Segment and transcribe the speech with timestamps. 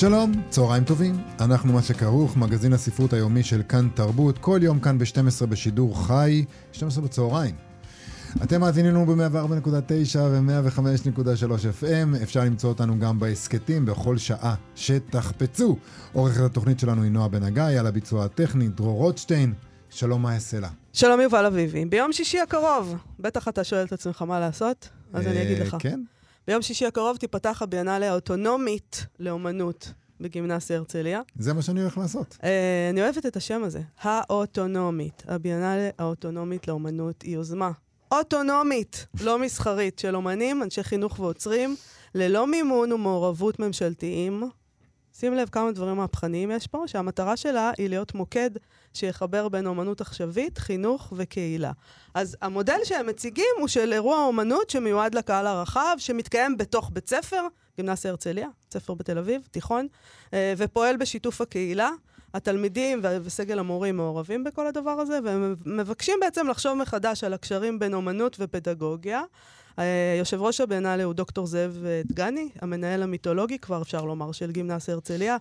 [0.00, 1.14] שלום, צהריים טובים.
[1.40, 6.44] אנחנו מה שכרוך, מגזין הספרות היומי של כאן תרבות, כל יום כאן ב-12 בשידור חי,
[6.72, 7.54] 12 בצהריים.
[8.42, 15.76] אתם מאזינים לנו ב-104.9 ו-105.3 FM, אפשר למצוא אותנו גם בהסכתים בכל שעה שתחפצו.
[16.12, 19.52] עורכת התוכנית שלנו היא נועה בן הגיא, על הביצוע הטכני דרור רוטשטיין.
[19.90, 20.68] שלום, מה יעשה לה?
[20.92, 21.84] שלום יובל אביבי.
[21.84, 25.76] ביום שישי הקרוב, בטח אתה שואל את עצמך מה לעשות, אז אני אגיד לך.
[25.78, 26.00] כן?
[26.48, 31.20] ביום שישי הקרוב תיפתח הביאנלה האוטונומית לאומנות בגימנסיה הרצליה.
[31.38, 32.36] זה מה שאני הולך לעשות.
[32.44, 35.22] אה, אני אוהבת את השם הזה, האוטונומית.
[35.26, 37.70] הביאנלה האוטונומית לאומנות היא יוזמה
[38.12, 41.76] אוטונומית, לא מסחרית, של אומנים, אנשי חינוך ועוצרים,
[42.14, 44.42] ללא מימון ומעורבות ממשלתיים.
[45.20, 48.50] שים לב כמה דברים מהפכניים יש פה, שהמטרה שלה היא להיות מוקד
[48.94, 51.72] שיחבר בין אומנות עכשווית, חינוך וקהילה.
[52.14, 57.46] אז המודל שהם מציגים הוא של אירוע אומנות שמיועד לקהל הרחב, שמתקיים בתוך בית ספר,
[57.76, 59.86] גימנסיה הרצליה, בית ספר בתל אביב, תיכון,
[60.34, 61.90] אה, ופועל בשיתוף הקהילה.
[62.34, 67.94] התלמידים וסגל המורים מעורבים בכל הדבר הזה, והם מבקשים בעצם לחשוב מחדש על הקשרים בין
[67.94, 69.22] אומנות ופדגוגיה.
[69.78, 74.50] אה, יושב ראש הבינאלי הוא דוקטור זאב אה, דגני, המנהל המיתולוגי, כבר אפשר לומר, של
[74.50, 75.36] גימנסיה הרצליה.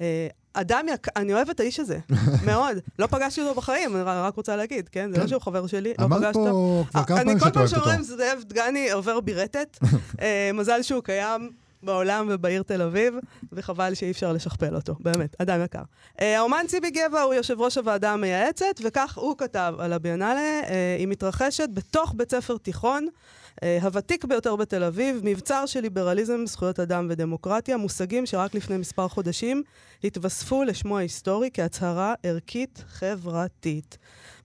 [0.00, 1.98] אה, אדם יקר, אני אוהבת את האיש הזה,
[2.46, 2.76] מאוד.
[2.98, 5.10] לא פגשתי אותו בחיים, אני רק רוצה להגיד, כן?
[5.10, 5.28] זה לא כן.
[5.28, 6.34] שהוא חבר שלי, לא אמרת פגשת.
[6.34, 7.84] פה כבר כמה פעמים אני כל שאת פעם אוהבת אותו.
[7.84, 9.78] שאומרים זאב דגני עובר בי רטט.
[10.22, 11.50] אה, מזל שהוא קיים.
[11.82, 13.14] בעולם ובעיר תל אביב,
[13.52, 15.82] וחבל שאי אפשר לשכפל אותו, באמת, אדם יקר.
[16.20, 20.96] אה, האומן ציבי גבע הוא יושב ראש הוועדה המייעצת, וכך הוא כתב על הביאנלה, אה,
[20.98, 23.39] היא מתרחשת בתוך בית ספר תיכון, אה,
[23.82, 29.62] הוותיק ביותר בתל אביב, מבצר של ליברליזם, זכויות אדם ודמוקרטיה, מושגים שרק לפני מספר חודשים
[30.04, 33.98] התווספו לשמו ההיסטורי כהצהרה ערכית חברתית.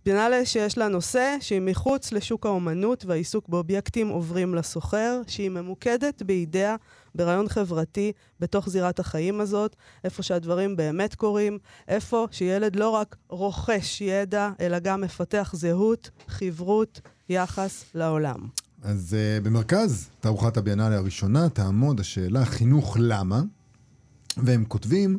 [0.05, 6.75] ביאנלה שיש לה נושא שהיא מחוץ לשוק האומנות והעיסוק באובייקטים עוברים לסוחר, שהיא ממוקדת באידאה,
[7.15, 14.01] ברעיון חברתי, בתוך זירת החיים הזאת, איפה שהדברים באמת קורים, איפה שילד לא רק רוכש
[14.01, 18.64] ידע, אלא גם מפתח זהות, חברות, יחס לעולם.
[18.85, 23.41] אז uh, במרכז תערוכת הביאנלה הראשונה תעמוד השאלה חינוך למה,
[24.37, 25.17] והם כותבים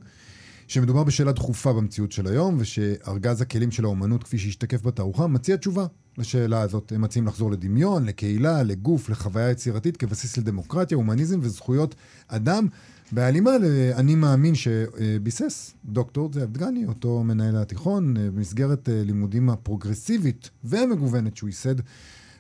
[0.69, 5.87] שמדובר בשאלה דחופה במציאות של היום, ושארגז הכלים של האומנות כפי שהשתקף בתערוכה מציע תשובה
[6.19, 6.93] לשאלה הזאת.
[6.93, 11.95] הם מציעים לחזור לדמיון, לקהילה, לגוף, לחוויה יצירתית כבסיס לדמוקרטיה, הומניזם וזכויות
[12.29, 12.69] אדם.
[13.13, 20.51] בהלימה ל"אני מאמין" שביסס דוקטור זאב דגני, אותו מנהל התיכון, אה, במסגרת אה, לימודים הפרוגרסיבית
[20.65, 21.75] והמגוונת שהוא ייסד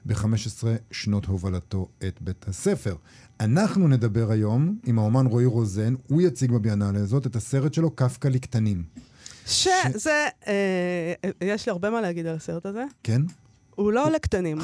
[0.06, 2.94] ב-15 שנות הובלתו את בית הספר.
[3.40, 8.28] אנחנו נדבר היום עם האומן רועי רוזן, הוא יציג בביאנלה הזאת את הסרט שלו, קפקא
[8.28, 8.82] לקטנים.
[9.46, 12.84] שזה, אה, יש לי הרבה מה להגיד על הסרט הזה.
[13.02, 13.22] כן?
[13.74, 14.58] הוא לא לקטנים.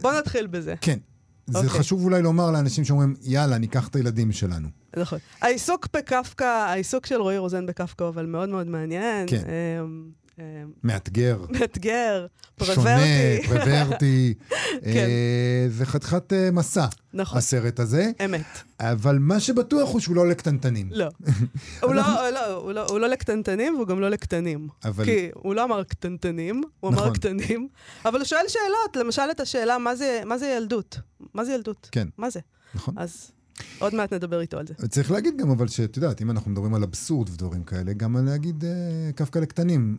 [0.00, 0.74] בוא נתחיל בזה.
[0.80, 0.98] כן.
[1.46, 1.70] זה אוקיי.
[1.70, 4.68] חשוב אולי לומר לאנשים שאומרים, יאללה, ניקח את הילדים שלנו.
[4.96, 5.18] נכון.
[5.40, 9.26] העיסוק בקפקא, העיסוק של רועי רוזן בקפקא, אבל מאוד מאוד מעניין.
[9.28, 9.42] כן.
[9.80, 10.44] אמ, אמ,
[10.84, 11.44] מאתגר.
[11.50, 12.26] מאתגר,
[12.62, 13.48] שונה, פרוורטי.
[13.48, 14.34] פרוורטי.
[14.84, 15.06] כן.
[15.08, 18.10] אה, זה חתיכת אה, מסע, נכון, הסרט הזה.
[18.24, 18.44] אמת.
[18.80, 20.88] אבל מה שבטוח הוא שהוא לא לקטנטנים.
[20.92, 21.06] לא.
[21.82, 24.68] הוא לא, לא, הוא לא- הוא לא לקטנטנים והוא גם לא לקטנים.
[24.84, 27.12] אבל- כי הוא לא אמר קטנטנים, הוא אמר נכון.
[27.14, 27.68] קטנים.
[28.04, 30.98] אבל הוא שואל שאלות, למשל את השאלה, מה זה- מה זה ילדות?
[31.34, 31.88] מה זה ילדות?
[31.92, 32.08] כן.
[32.18, 32.40] מה זה?
[32.74, 32.94] נכון.
[32.98, 33.30] אז
[33.78, 34.88] עוד מעט נדבר איתו על זה.
[34.88, 38.64] צריך להגיד גם, אבל שאת יודעת, אם אנחנו מדברים על אבסורד ודברים כאלה, גם להגיד
[38.64, 38.70] אה,
[39.14, 39.96] קפקא לקטנים,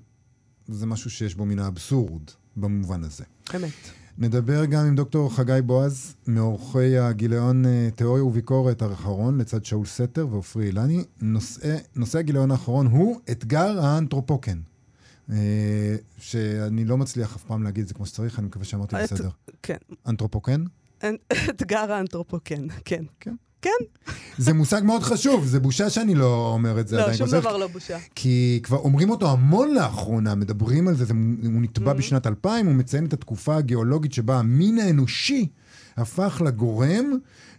[0.68, 2.22] זה משהו שיש בו מן האבסורד,
[2.56, 3.24] במובן הזה.
[3.56, 3.70] אמת.
[4.18, 10.28] נדבר גם עם דוקטור חגי בועז, מעורכי הגיליון אה, תיאוריה וביקורת האחרון, לצד שאול סתר
[10.32, 11.04] ועופרי אילני.
[11.22, 14.60] נושא, נושא הגיליון האחרון הוא אתגר האנתרופוקן.
[15.32, 19.14] אה, שאני לא מצליח אף פעם להגיד את זה כמו שצריך, אני מקווה שאמרתי את-
[19.14, 19.30] בסדר.
[19.64, 19.78] כן.
[20.08, 20.64] אנתרופוקן?
[21.50, 23.04] אתגר האנתרופוקן, כן.
[23.20, 23.36] כן.
[23.64, 24.12] כן.
[24.38, 27.14] זה מושג מאוד חשוב, זה בושה שאני לא אומר את זה לא.
[27.14, 27.98] שום דבר לא בושה.
[28.16, 31.14] כי כבר אומרים אותו המון לאחרונה, מדברים על זה, זה
[31.44, 31.96] הוא נתבע Mm-hmm.
[31.96, 35.48] בשנת 2000, הוא מציין את התקופה הגיאולוגית שבה המין האנושי
[35.98, 37.06] הפך לגורם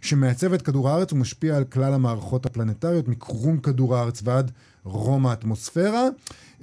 [0.01, 4.51] שמעצב את כדור הארץ ומשפיע על כלל המערכות הפלנטריות, מקרום כדור הארץ ועד
[4.83, 6.07] רום האטמוספירה.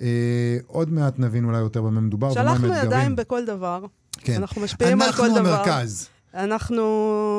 [0.01, 2.69] אה, עוד מעט נבין אולי יותר במה מדובר שלחנו.
[2.75, 3.85] ידיים בכל דבר.
[4.19, 4.37] כן.
[4.37, 5.39] אנחנו משפיעים על כל דבר.
[5.39, 6.09] אנחנו המרכז.
[6.35, 6.83] אנחנו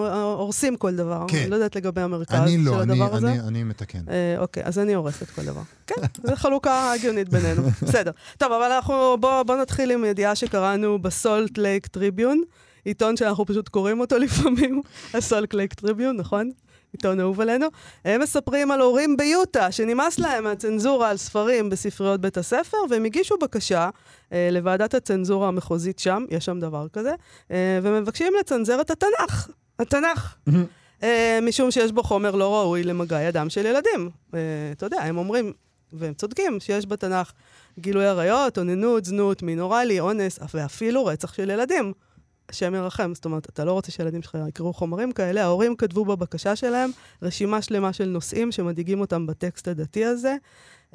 [0.07, 1.25] אה, הורסים כל דבר.
[1.28, 1.38] כן.
[1.38, 3.28] אני לא יודעת לגבי המרכז אני של לא, אני, הדבר הזה.
[3.31, 4.00] אני, אני מתקן.
[4.10, 5.62] אה, אוקיי, אז אני הורסת כל דבר.
[5.88, 7.62] כן, זו חלוקה הגיונית בינינו.
[7.81, 8.12] בסדר.
[8.38, 12.42] טוב, אבל אנחנו, בואו בוא נתחיל עם ידיעה שקראנו בסולט לייק טריביון,
[12.86, 14.81] עיתון שאנחנו פשוט קוראים אותו לפעמים,
[15.13, 16.51] הסולט לייק טריביון, נכון?
[16.94, 17.68] עיתון אהוב עלינו.
[18.06, 23.36] הם מספרים על הורים ביוטה שנמאס להם מהצנזורה על ספרים בספריות בית הספר, והם הגישו
[23.42, 23.90] בקשה
[24.34, 27.13] אה, לוועדת הצנזורה המחוזית שם, יש שם דבר כזה,
[27.51, 29.50] אה, ומבקשים לצנזר את התנ"ך.
[29.80, 30.36] התנ"ך.
[31.04, 34.10] אה, משום שיש בו חומר לא ראוי למגע ידם של ילדים.
[34.34, 34.39] אה,
[34.72, 35.54] אתה יודע, הם אומרים,
[35.94, 37.31] והם צודקים, שיש בתנ"ך
[37.80, 41.94] גילוי עריות, אוננות, זנות, מין אוראלי, אונס, ואפילו רצח של ילדים.
[42.50, 45.44] השם ירחם, זאת אומרת, אתה לא רוצה שהילדים שלך יקראו חומרים כאלה.
[45.44, 46.90] ההורים כתבו בבקשה שלהם
[47.22, 50.36] רשימה שלמה של נושאים שמדאיגים אותם בטקסט הדתי הזה.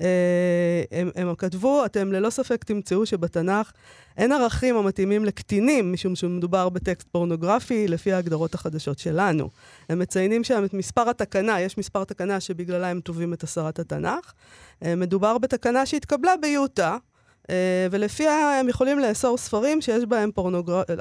[0.00, 3.72] אה, הם, הם כתבו, אתם ללא ספק תמצאו שבתנ"ך
[4.16, 9.50] אין ערכים המתאימים לקטינים, משום שמדובר בטקסט פורנוגרפי לפי ההגדרות החדשות שלנו.
[9.88, 14.32] הם מציינים שם את מספר התקנה, יש מספר תקנה שבגללה הם תובעים את הסרת התנ"ך.
[14.84, 16.96] אה, מדובר בתקנה שהתקבלה ביוטה,
[17.90, 20.96] ולפיה הם יכולים לאסור ספרים שיש בהם פורנוגרפיה,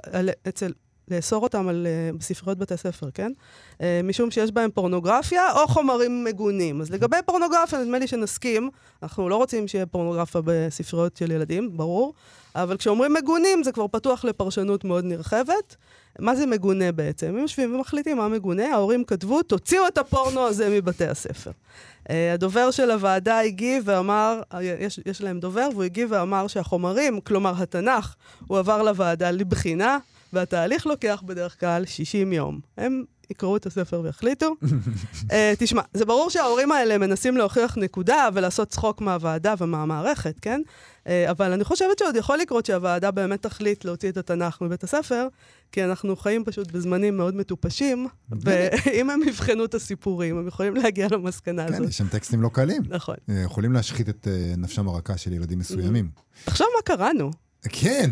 [0.48, 0.72] אצל...
[1.12, 1.88] לאסור אותם על
[2.20, 3.32] uh, ספריות בתי ספר, כן?
[3.74, 6.82] Uh, משום שיש בהם פורנוגרפיה או חומרים מגונים.
[6.82, 8.70] אז לגבי פורנוגרפיה, נדמה לי שנסכים,
[9.04, 12.14] אנחנו לא רוצים שיהיה פורנוגרפיה בספריות של ילדים, ברור,
[12.56, 15.76] אבל כשאומרים מגונים זה כבר פתוח לפרשנות מאוד נרחבת.
[16.20, 17.28] מה זה מגונה בעצם?
[17.28, 21.52] הם יושבים ומחליטים מה מגונה, ההורים כתבו, תוציאו את הפורנו הזה מבתי הספר.
[21.52, 27.54] Uh, הדובר של הוועדה הגיב ואמר, יש, יש להם דובר, והוא הגיב ואמר שהחומרים, כלומר
[27.58, 28.16] התנ"ך,
[28.48, 29.98] הוא עבר לוועדה לבחינה.
[30.34, 32.60] והתהליך לוקח בדרך כלל 60 יום.
[32.78, 34.56] הם יקראו את הספר ויחליטו.
[34.64, 40.62] uh, תשמע, זה ברור שההורים האלה מנסים להוכיח נקודה ולעשות צחוק מהוועדה ומהמערכת, כן?
[41.04, 45.28] Uh, אבל אני חושבת שעוד יכול לקרות שהוועדה באמת תחליט להוציא את התנ"ך מבית הספר,
[45.72, 51.08] כי אנחנו חיים פשוט בזמנים מאוד מטופשים, ואם הם יבחנו את הסיפורים, הם יכולים להגיע
[51.12, 51.90] למסקנה כן, הזאת.
[51.90, 52.82] יש שם טקסטים לא קלים.
[52.90, 53.16] נכון.
[53.30, 56.10] אה, יכולים להשחית את אה, נפשם הרכה של ילדים מסוימים.
[56.46, 57.32] תחשוב מה קראנו.
[57.64, 58.12] כן,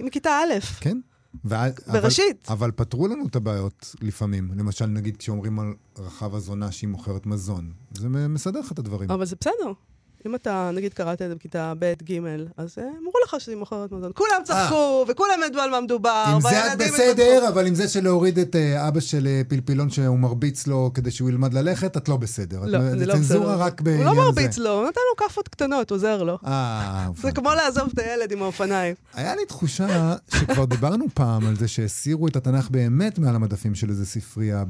[0.00, 0.98] מכיתה א', כן.
[1.44, 2.44] בראשית.
[2.48, 4.50] אבל, אבל פתרו לנו את הבעיות לפעמים.
[4.56, 7.72] למשל, נגיד כשאומרים על רחב הזונה שהיא מוכרת מזון.
[7.94, 9.10] זה מסדר לך את הדברים.
[9.10, 9.72] אבל זה בסדר.
[10.26, 12.20] אם אתה, נגיד, קראת את זה בכיתה ב', ג',
[12.56, 14.10] אז אה, אמרו לך שהיא מוכרת מזון.
[14.14, 16.24] כולם צחקו, וכולם ידעו על מה מדובר.
[16.34, 17.48] עם זה את בסדר.
[17.48, 21.28] אבל עם זה שלהוריד את אה, אבא של אה, פלפילון שהוא מרביץ לו כדי שהוא
[21.28, 22.60] ילמד ללכת, את לא בסדר.
[22.64, 23.26] לא, אני זה לא בסדר.
[23.26, 24.20] צנזורה רק בעניין הוא זה.
[24.20, 26.38] לא מרביץ לו, הוא נותן לו כאפות קטנות, עוזר לו.
[26.46, 28.94] אה, זה כמו לעזוב את הילד עם האופניים.
[29.14, 33.90] היה לי תחושה שכבר דיברנו פעם על זה שהסירו את התנ"ך באמת מעל המדפים של
[33.90, 34.64] איזה ספרייה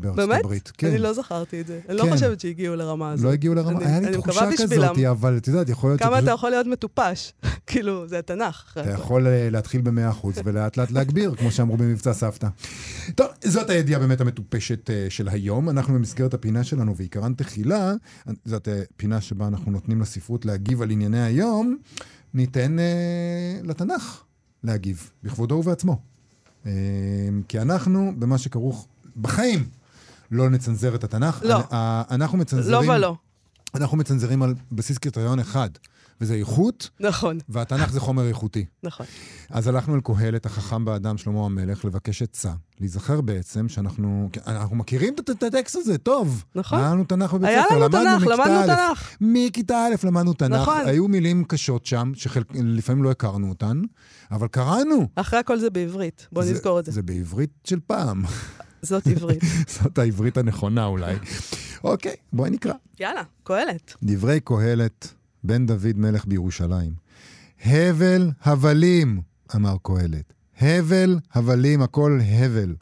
[0.00, 0.40] בארצות באמת?
[0.44, 0.72] הברית.
[0.78, 0.86] כן.
[0.86, 1.80] אני לא זכרתי את זה.
[1.88, 2.06] אני כן.
[2.06, 3.24] לא חושבת שהגיעו לרמה הזאת.
[3.24, 6.24] לא הגיעו לרמה, היה לי תחושה מקווה כזאת, אבל את יודעת, יכול להיות כמה שפשוט
[6.24, 7.32] אתה יכול להיות מטופש?
[7.66, 8.78] כאילו, זה התנ"ך.
[8.80, 12.48] אתה יכול אה, להתחיל ב-100% ולאט לאט להגביר, כמו שאמרו במבצע סבתא.
[13.14, 15.68] טוב, זאת הידיעה באמת המטופשת אה, של היום.
[15.70, 17.92] אנחנו במסגרת הפינה שלנו, ועיקרן תחילה,
[18.44, 21.76] זאת אה, פינה שבה אנחנו נותנים לספרות להגיב על ענייני היום,
[22.34, 24.22] ניתן אה, לתנ"ך
[24.64, 26.00] להגיב, בכבודו ובעצמו.
[26.66, 26.72] אה,
[27.48, 29.68] כי אנחנו, במה שכרוך בחיים,
[30.30, 31.42] לא נצנזר את התנ"ך.
[31.44, 31.62] לא.
[32.10, 32.90] אנחנו לא מצנזרים...
[32.90, 33.16] ולא.
[33.74, 35.70] אנחנו מצנזרים על בסיס קריטריון אחד,
[36.20, 38.64] וזה איכות, נכון, והתנ"ך זה חומר איכותי.
[38.82, 39.06] נכון.
[39.50, 42.52] אז הלכנו אל קהלת, החכם באדם, שלמה המלך, לבקש עצה.
[42.80, 44.30] להיזכר בעצם שאנחנו...
[44.46, 46.44] אנחנו מכירים את, הטקסט הזה, טוב.
[46.54, 46.78] נכון.
[46.78, 48.66] היה לנו תנ"ך בבית היה ספר, למדנו תנ"ך, למדנו.
[48.66, 49.16] תנ"ך.
[49.20, 50.60] מכיתה א' למדנו תנ"ך.
[50.60, 50.82] נכון.
[50.86, 53.82] היו מילים קשות שם, שלפעמים לא הכרנו אותן,
[54.30, 55.08] אבל קראנו.
[55.14, 56.92] אחרי הכל זה בעברית, בוא נזכור את זה.
[56.92, 58.24] זה בעברית של פעם.
[58.86, 59.42] זאת עברית.
[59.80, 61.14] זאת העברית הנכונה אולי.
[61.84, 62.72] אוקיי, בואי נקרא.
[63.00, 63.94] יאללה, קהלת.
[64.02, 65.14] דברי קהלת,
[65.44, 66.92] בן דוד מלך בירושלים.
[67.64, 69.20] הבל הבלים,
[69.54, 70.32] אמר קהלת.
[70.60, 72.74] הבל הבלים, הכל הבל.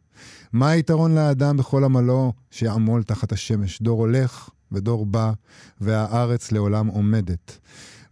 [0.53, 3.83] מה היתרון לאדם בכל עמלו שיעמול תחת השמש?
[3.83, 5.33] דור הולך ודור בא,
[5.81, 7.59] והארץ לעולם עומדת.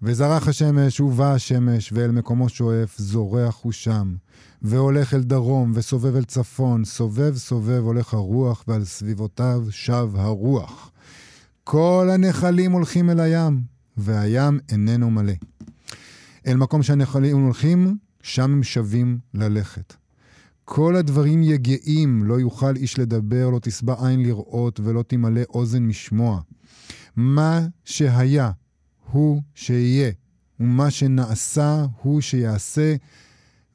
[0.02, 4.14] וזרח השמש ובא השמש, ואל מקומו שואף, זורח הוא שם.
[4.62, 10.90] והולך אל דרום, וסובב אל צפון, סובב סובב הולך הרוח, ועל סביבותיו שב הרוח.
[11.64, 13.61] כל הנחלים הולכים אל הים,
[13.97, 15.33] והים איננו מלא.
[16.47, 19.95] אל מקום שהנחלים הולכים, שם הם שבים ללכת.
[20.64, 26.40] כל הדברים יגעים, לא יוכל איש לדבר, לא תשבע עין לראות, ולא תמלא אוזן משמוע.
[27.16, 28.50] מה שהיה,
[29.11, 30.11] הוא שיהיה,
[30.61, 32.95] ומה שנעשה, הוא שיעשה,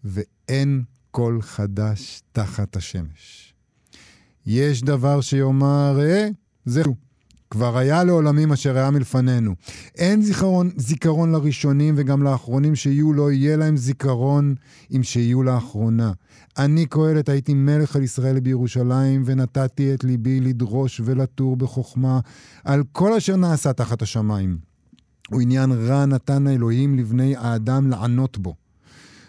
[0.03, 3.53] ואין כל חדש תחת השמש.
[4.45, 6.27] יש דבר שיאמר, ראה,
[6.65, 6.95] זהו.
[7.49, 9.55] כבר היה לעולמים אשר היה מלפנינו.
[9.95, 14.55] אין זיכרון, זיכרון לראשונים וגם לאחרונים שיהיו, לא יהיה להם זיכרון
[14.91, 16.11] אם שיהיו לאחרונה.
[16.57, 22.19] אני קהלת הייתי מלך על ישראל בירושלים, ונתתי את ליבי לדרוש ולתור בחוכמה
[22.63, 24.57] על כל אשר נעשה תחת השמיים.
[25.29, 28.55] הוא עניין רע נתן האלוהים לבני האדם לענות בו.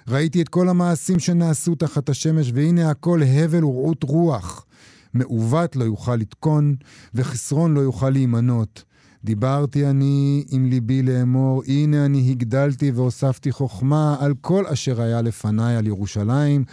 [0.08, 4.66] ראיתי את כל המעשים שנעשו תחת השמש, והנה הכל הבל ורעות רוח.
[5.14, 6.74] מעוות לא יוכל לתקון,
[7.14, 8.84] וחסרון לא יוכל להימנות.
[9.24, 15.76] דיברתי אני עם ליבי לאמור, הנה אני הגדלתי והוספתי חוכמה על כל אשר היה לפניי
[15.76, 16.64] על ירושלים,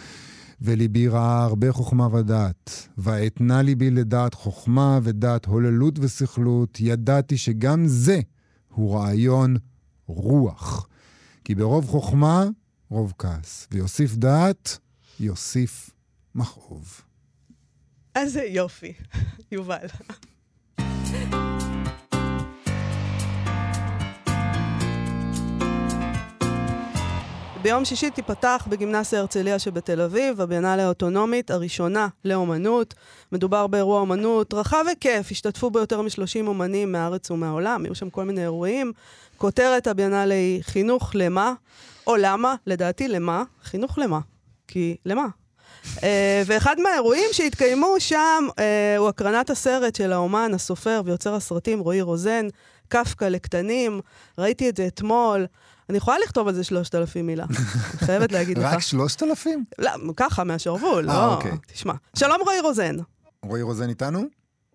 [0.60, 2.88] וליבי ראה הרבה חוכמה ודעת.
[2.98, 8.20] ואתנה ליבי לדעת חוכמה ודעת הוללות וסכלות, ידעתי שגם זה
[8.74, 9.56] הוא רעיון
[10.06, 10.86] רוח.
[11.44, 12.46] כי ברוב חוכמה,
[12.90, 14.78] רוב כעס, ויוסיף דעת,
[15.20, 15.90] יוסיף
[16.34, 17.00] מכאוב.
[18.14, 18.92] איזה יופי,
[19.52, 19.86] יובל.
[27.62, 32.94] ביום שישי תיפתח בגימנסיה הרצליה שבתל אביב, הביאנלה האוטונומית הראשונה לאומנות.
[33.32, 38.24] מדובר באירוע אומנות רחב היקף, השתתפו בו יותר מ-30 אומנים מהארץ ומהעולם, היו שם כל
[38.24, 38.92] מיני אירועים.
[39.36, 41.54] כותרת הביאנלה היא חינוך למה,
[42.06, 44.20] או למה, לדעתי למה, חינוך למה.
[44.68, 45.26] כי למה?
[45.96, 46.00] Uh,
[46.46, 48.60] ואחד מהאירועים שהתקיימו שם uh,
[48.98, 52.46] הוא הקרנת הסרט של האומן, הסופר ויוצר הסרטים רועי רוזן,
[52.88, 54.00] קפקא לקטנים.
[54.38, 55.46] ראיתי את זה אתמול.
[55.88, 57.56] אני יכולה לכתוב על זה 3,000 מילה, אני
[58.06, 58.64] חייבת להגיד לך.
[58.64, 59.64] רק 3,000?
[59.78, 61.34] לא, ככה, מהשרוול, אה, לא.
[61.34, 61.52] אוקיי.
[61.66, 61.92] תשמע.
[62.18, 62.96] שלום רועי רוזן.
[63.42, 64.20] רועי רוזן איתנו?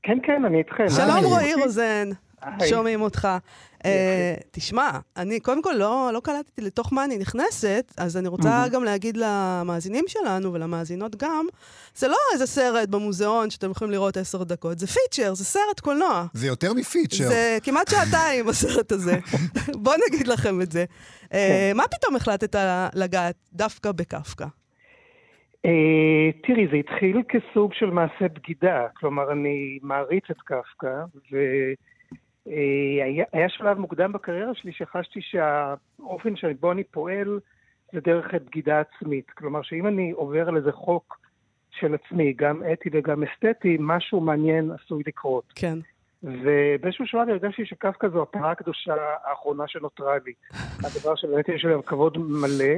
[0.04, 0.90] כן, כן, אני איתכם.
[0.90, 1.26] שלום.
[1.26, 2.10] רועי רוזן.
[2.70, 3.28] שומעים אותך.
[3.86, 8.64] אה, תשמע, אני קודם כל לא, לא קלטתי לתוך מה אני נכנסת, אז אני רוצה
[8.72, 11.46] גם להגיד למאזינים שלנו ולמאזינות גם,
[11.96, 16.26] זה לא איזה סרט במוזיאון שאתם יכולים לראות עשר דקות, זה פיצ'ר, זה סרט קולנוע.
[16.34, 17.28] זה יותר מפיצ'ר.
[17.28, 19.20] זה כמעט שעתיים הסרט הזה.
[19.84, 20.86] בואו נגיד לכם את זה.
[21.34, 22.56] אה, מה פתאום החלטת
[22.96, 24.46] לגעת דווקא בקפקא?
[25.66, 28.88] אה, תראי, זה התחיל כסוג של מעשה בגידה.
[28.94, 31.04] כלומר, אני מעריץ את קפקא,
[32.46, 37.40] והיה שלב מוקדם בקריירה שלי שחשתי שהאופן שבו אני פועל
[37.94, 39.30] זה דרך בגידה עצמית.
[39.30, 41.20] כלומר, שאם אני עובר על איזה חוק
[41.72, 45.54] של עצמי, גם אתי וגם אסתטי, משהו מעניין עשוי לקרות.
[45.56, 45.78] כן.
[46.24, 50.34] ובאיזשהו שלב הרגשתי שקפקא זו הפרה הקדושה האחרונה שנותרה לי.
[50.86, 52.76] הדבר שבאמת יש עליו כבוד מלא,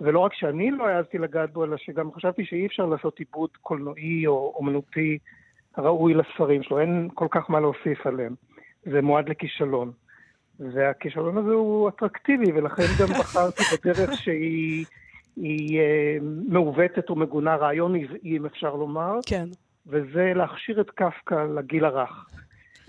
[0.00, 4.26] ולא רק שאני לא העזתי לגעת בו, אלא שגם חשבתי שאי אפשר לעשות עיבוד קולנועי
[4.26, 5.18] או אומנותי
[5.78, 8.34] ראוי לספרים שלו, אין כל כך מה להוסיף עליהם.
[8.90, 9.92] זה מועד לכישלון.
[10.60, 14.84] והכישלון הזה הוא אטרקטיבי, ולכן גם בחרתי בדרך שהיא
[15.36, 16.16] היא, אה,
[16.48, 19.18] מעוותת ומגונה, רעיון עזעי, אם אפשר לומר.
[19.26, 19.48] כן.
[19.86, 22.26] וזה להכשיר את קפקא לגיל הרך.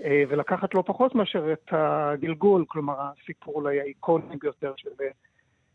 [0.04, 5.10] אה, ולקחת לא פחות מאשר את הגלגול, כלומר הסיפור אולי האיקוני ביותר של אה,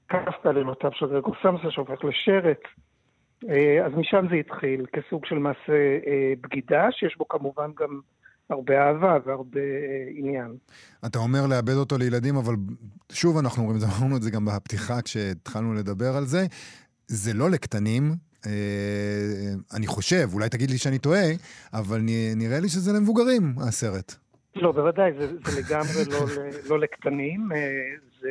[0.07, 2.61] קפקא לנותיו של גרגו סמסה שהופך לשרץ.
[3.49, 8.01] אה, אז משם זה התחיל, כסוג של מעשה אה, בגידה, שיש בו כמובן גם
[8.51, 10.57] הרבה אהבה והרבה אה, עניין.
[11.07, 12.55] אתה אומר לאבד אותו לילדים, אבל
[13.13, 16.47] שוב אנחנו אומרים, אמרנו את זה גם בפתיחה כשהתחלנו לדבר על זה,
[17.07, 18.03] זה לא לקטנים.
[18.47, 21.27] אה, אני חושב, אולי תגיד לי שאני טועה,
[21.73, 22.01] אבל
[22.37, 24.15] נראה לי שזה למבוגרים, הסרט.
[24.57, 26.27] לא, בוודאי, זה, זה לגמרי לא,
[26.69, 27.53] לא לקטנים.
[27.53, 27.59] אה,
[28.21, 28.29] זה,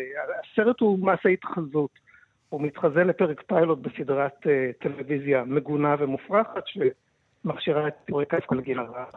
[0.51, 1.89] הסרט הוא מעשה התחזות.
[2.49, 9.15] הוא מתחזה לפרק פיילוט בסדרת אה, טלוויזיה מגונה ומופרכת, שמכשירה את סיפורי קפקא לגיל הרך.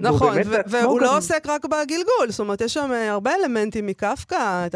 [0.00, 0.36] נכון,
[0.70, 4.66] והוא לא עוסק רק בגלגול, זאת אומרת, יש שם אה, הרבה אלמנטים מקפקא,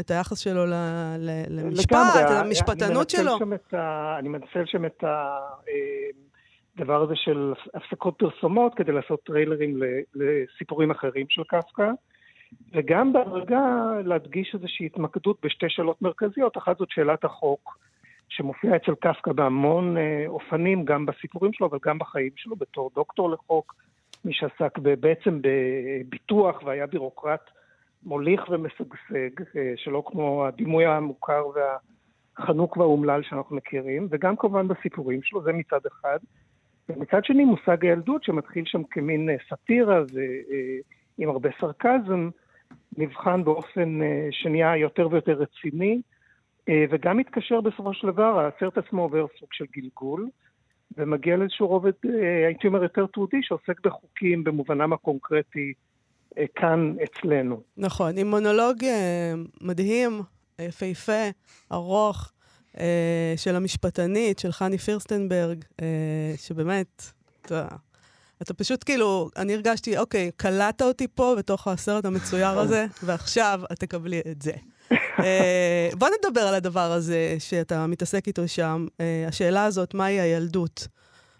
[0.00, 0.74] את, היחס שלו ל-
[1.18, 3.38] ל- למשפט, לגמרי, את אני המשפטנות שלו.
[3.38, 5.04] שם את ה, אני מנצל שם את
[6.78, 11.90] הדבר הזה של הפסקות פרסומות כדי לעשות טריילרים ל- לסיפורים אחרים של קפקא,
[12.74, 13.62] וגם בהדרגה
[14.04, 16.56] להדגיש איזושהי התמקדות בשתי שאלות מרכזיות.
[16.56, 17.78] אחת זאת שאלת החוק,
[18.28, 23.30] שמופיעה אצל קפקא בהמון אה, אופנים, גם בסיפורים שלו, אבל גם בחיים שלו, בתור דוקטור
[23.30, 23.74] לחוק,
[24.24, 27.50] מי שעסק בעצם בביטוח והיה בירוקרט
[28.02, 35.42] מוליך ומשגשג, אה, שלא כמו הדימוי המוכר והחנוק והאומלל שאנחנו מכירים, וגם כמובן בסיפורים שלו,
[35.42, 36.18] זה מצד אחד.
[36.88, 40.02] ומצד שני מושג הילדות שמתחיל שם כמין אה, סאטירה
[41.18, 42.30] ועם הרבה סרקזם,
[42.98, 46.00] נבחן באופן אה, שנהיה יותר ויותר רציני,
[46.68, 50.28] אה, וגם מתקשר בסופו של דבר, הסרט עצמו עובר סוג של גלגול,
[50.96, 55.72] ומגיע לאיזשהו רובד, אה, הייתי אומר, יותר תעודי, שעוסק בחוקים במובנם הקונקרטי
[56.38, 57.62] אה, כאן אצלנו.
[57.76, 60.20] נכון, עם מונולוג אה, מדהים,
[60.60, 61.22] יפהפה,
[61.72, 62.32] ארוך,
[63.36, 65.64] של המשפטנית, של חני פירסטנברג,
[66.36, 67.02] שבאמת,
[67.42, 67.66] אתה
[68.42, 73.78] אתה פשוט כאילו, אני הרגשתי, אוקיי, קלטת אותי פה בתוך הסרט המצויר הזה, ועכשיו את
[73.78, 74.52] תקבלי את זה.
[75.24, 78.86] אה, בוא נדבר על הדבר הזה שאתה מתעסק איתו שם.
[79.00, 80.88] אה, השאלה הזאת, מהי הילדות?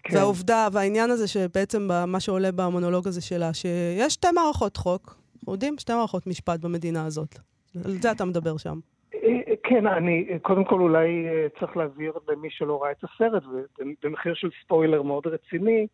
[0.03, 0.15] כן.
[0.15, 5.75] והעובדה, והעניין הזה שבעצם מה שעולה במונולוג הזה שלה, שיש שתי מערכות חוק, אנחנו יודעים,
[5.77, 7.39] שתי מערכות משפט במדינה הזאת.
[7.85, 8.79] על זה אתה מדבר שם.
[9.13, 9.19] אה,
[9.63, 11.25] כן, אני, קודם כל אולי
[11.59, 13.43] צריך להבהיר למי שלא ראה את הסרט,
[13.79, 15.87] ובמחיר של ספוילר מאוד רציני,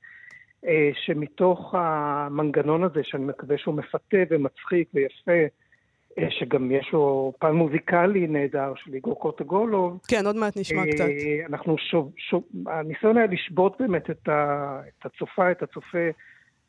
[1.06, 5.48] שמתוך המנגנון הזה, שאני מקווה שהוא מפתה ומצחיק ויפה,
[6.30, 11.06] שגם יש לו פן מוזיקלי נהדר של איגור קוטגולוב, כן, עוד מעט נשמע אה, קצת.
[11.50, 16.08] אנחנו שוב, שוב, הניסיון היה לשבות באמת את, ה, את הצופה, את הצופה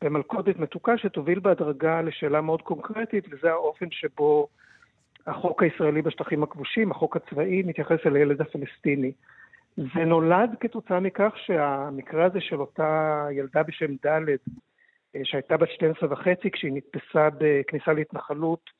[0.01, 4.47] במלכודת מתוקה שתוביל בהדרגה לשאלה מאוד קונקרטית, וזה האופן שבו
[5.27, 9.11] החוק הישראלי בשטחים הכבושים, החוק הצבאי, מתייחס אל הילד הפלסטיני.
[9.77, 14.29] זה נולד כתוצאה מכך שהמקרה הזה של אותה ילדה בשם ד',
[15.15, 18.78] אה, שהייתה בת 12 וחצי כשהיא נתפסה בכניסה להתנחלות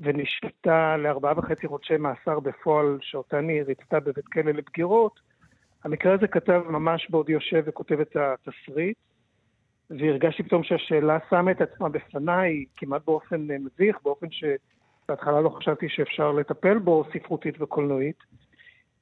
[0.00, 5.20] ונשפטה לארבעה וחצי חודשי מאסר בפועל, שאותן היא ריצתה בבית כלא לבגירות,
[5.84, 8.96] המקרה הזה כתב ממש בעוד יושב וכותב את התסריט,
[9.90, 15.88] והרגשתי פתאום שהשאלה שמה את עצמה בפניי כמעט באופן אה, מביך, באופן שבהתחלה לא חשבתי
[15.88, 18.16] שאפשר לטפל בו ספרותית וקולנועית,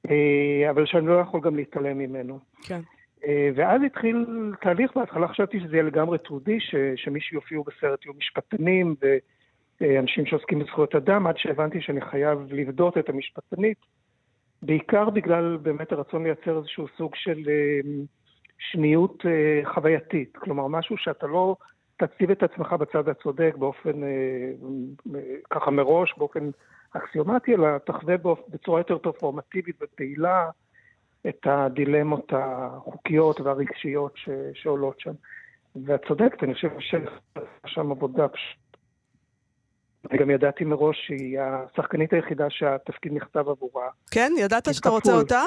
[0.09, 2.39] אה, אבל שאני לא יכול גם להתעלם ממנו.
[2.67, 2.81] כן.
[3.25, 4.25] אה, ואז התחיל
[4.61, 8.95] תהליך, בהתחלה חשבתי שזה יהיה לגמרי תעודי, ש, שמי שיופיעו בסרט יהיו משפטנים
[9.81, 13.77] ואנשים שעוסקים בזכויות אדם, עד שהבנתי שאני חייב לבדות את המשפטנית,
[14.61, 17.79] בעיקר בגלל באמת הרצון לייצר איזשהו סוג של אה,
[18.71, 20.37] שניות אה, חווייתית.
[20.37, 21.55] כלומר, משהו שאתה לא
[21.97, 24.09] תציב את עצמך בצד הצודק באופן, אה,
[25.15, 26.49] אה, ככה מראש, באופן
[26.91, 28.15] אקסיומטי, אלא תחווה
[28.47, 30.49] בצורה יותר פרפורמטיבית ופעילה
[31.27, 35.13] את הדילמות החוקיות והרגשיות ש, שעולות שם.
[35.85, 36.69] ואת צודקת, אני חושב
[37.65, 38.64] שם עבודה פשוט.
[40.11, 43.89] אני גם ידעתי מראש שהיא השחקנית היחידה שהתפקיד נכתב עבורה.
[44.11, 44.31] כן?
[44.37, 44.89] ידעת שאתה.
[44.89, 45.41] רוצה אותה?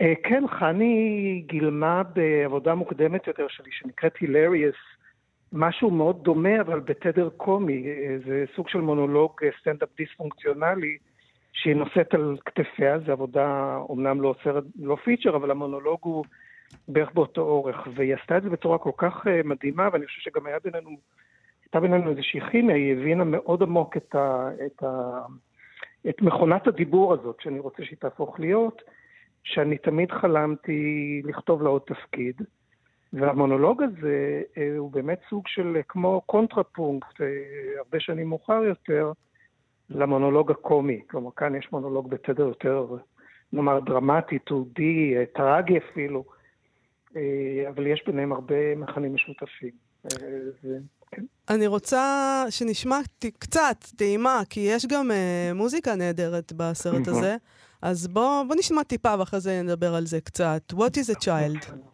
[0.00, 4.76] אה, כן, חני גילמה בעבודה מוקדמת יותר שלי, שנקראת הילריוס,
[5.52, 7.86] משהו מאוד דומה, אבל בתדר קומי.
[7.86, 10.96] אה, זה סוג של מונולוג אה, סטנדאפ דיספונקציונלי,
[11.52, 16.24] שהיא נושאת על כתפיה, זו עבודה, אומנם לא סרט, לא פיצ'ר, אבל המונולוג הוא
[16.88, 17.88] בערך באותו אורך.
[17.94, 20.90] והיא עשתה את זה בצורה כל כך מדהימה, ואני חושב שגם היה בינינו,
[21.72, 25.20] הייתה בינינו איזושהי כימיה, היא הבינה מאוד עמוק את, ה, את, ה,
[26.08, 28.82] את מכונת הדיבור הזאת, שאני רוצה שהיא תהפוך להיות.
[29.44, 32.42] שאני תמיד חלמתי לכתוב לה עוד תפקיד,
[33.12, 37.26] והמונולוג הזה אה, הוא באמת סוג של אה, כמו קונטרפונקט, אה,
[37.78, 39.12] הרבה שנים מאוחר יותר,
[39.90, 41.00] למונולוג הקומי.
[41.10, 42.86] כלומר, כאן יש מונולוג בתדר יותר,
[43.52, 46.24] נאמר, דרמטי, תעודי, טרגי אפילו,
[47.68, 49.70] אבל יש ביניהם הרבה מכנים משותפים.
[50.62, 50.78] זה,
[51.10, 51.24] כן.
[51.48, 52.98] אני רוצה שנשמע
[53.38, 57.36] קצת טעימה, כי יש גם אה, מוזיקה נהדרת בסרט הזה.
[57.82, 60.72] אז בוא, בוא נשמע טיפה ואחרי זה נדבר על זה קצת.
[60.72, 61.91] What is a child?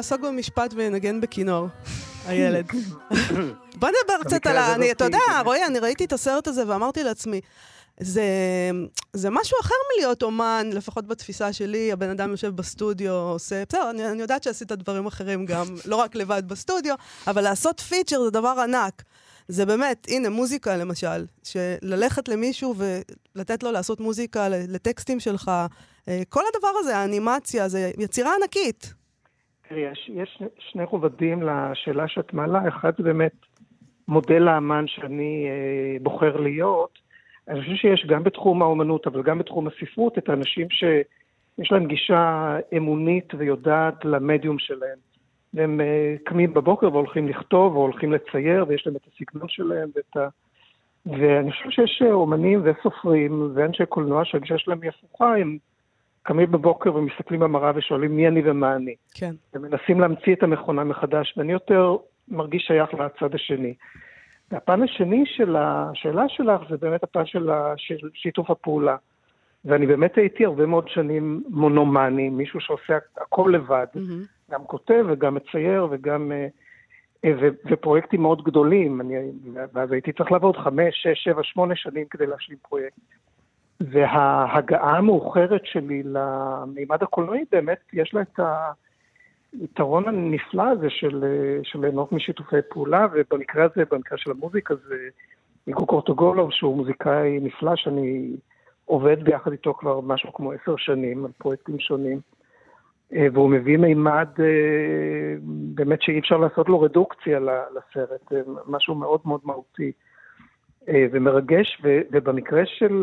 [0.00, 1.68] יעסוק במשפט וינגן בכינור,
[2.26, 2.66] הילד.
[3.80, 4.76] בוא נדבר קצת על ה...
[4.90, 5.42] אתה יודע, תהיי.
[5.44, 7.40] רועי, אני ראיתי את הסרט הזה ואמרתי לעצמי,
[8.00, 8.22] זה,
[9.12, 13.62] זה משהו אחר מלהיות אומן, לפחות בתפיסה שלי, הבן אדם יושב בסטודיו, עושה...
[13.68, 16.94] בסדר, אני, אני יודעת שעשית דברים אחרים גם, לא רק לבד בסטודיו,
[17.26, 19.02] אבל לעשות פיצ'ר זה דבר ענק.
[19.48, 22.74] זה באמת, הנה, מוזיקה למשל, שללכת למישהו
[23.36, 25.50] ולתת לו לעשות מוזיקה לטקסטים שלך,
[26.08, 28.99] אה, כל הדבר הזה, האנימציה, זה יצירה ענקית.
[29.70, 32.68] תראי, יש, יש שני- רובדים לשאלה שאת מעלה.
[32.68, 33.32] אחד זה באמת
[34.08, 36.98] מודל האמן שאני אה, בוחר להיות.
[37.48, 42.56] אני חושב שיש גם בתחום האומנות, אבל גם בתחום הספרות, את האנשים שיש להם גישה
[42.76, 44.98] אמונית ויודעת למדיום שלהם.
[45.54, 50.16] והם אה, קמים בבוקר והולכים לכתוב, או הולכים לצייר, ויש להם את הסגנון שלהם ואת
[50.16, 50.28] ה...
[51.06, 55.58] ואני חושב שיש אה, אומנים וסופרים ואנשי קולנוע שהגישה שלהם היא הפוכה, הם
[56.22, 58.94] קמים בבוקר ומסתכלים במראה ושואלים מי אני ומה אני.
[59.14, 59.30] כן.
[59.54, 61.96] ומנסים להמציא את המכונה מחדש, ואני יותר
[62.28, 63.74] מרגיש שייך לצד השני.
[64.50, 67.50] והפן השני של השאלה שלך זה באמת הפן של
[68.14, 68.96] שיתוף הפעולה.
[69.64, 74.22] ואני באמת הייתי הרבה מאוד שנים מונומני, מישהו שעושה הכל לבד, מהמם.
[74.50, 76.32] גם כותב וגם מצייר וגם...
[76.32, 76.46] אה,
[77.24, 79.14] אה, ו- ופרויקטים מאוד גדולים, אני,
[79.72, 82.98] ואז הייתי צריך לעבוד חמש, שש, שבע, שמונה שנים כדי להשלים פרויקט.
[83.80, 88.40] וההגעה המאוחרת שלי למימד הקולנועי, באמת יש לה את
[89.60, 91.24] היתרון הנפלא הזה של,
[91.62, 94.96] של ליהנות משיתופי פעולה, ובמקרה הזה, במקרה של המוזיקה, זה
[95.66, 98.36] איגו קורטוגולוב, שהוא מוזיקאי נפלא, שאני
[98.84, 102.20] עובד ביחד איתו כבר משהו כמו עשר שנים על פרויקטים שונים.
[103.12, 105.36] אה, והוא מביא מימד אה,
[105.74, 109.92] באמת שאי אפשר לעשות לו רדוקציה לסרט, אה, משהו מאוד מאוד מהותי
[111.12, 112.94] ומרגש, ו- ובמקרה של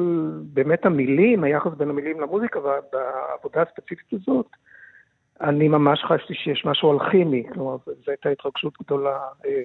[0.53, 2.59] באמת המילים, היחס בין המילים למוזיקה,
[2.91, 4.47] בעבודה הספציפית הזאת,
[5.41, 9.61] אני ממש חשתי שיש משהו אלכימי, כלומר, זו הייתה התרגשות גדולה אה,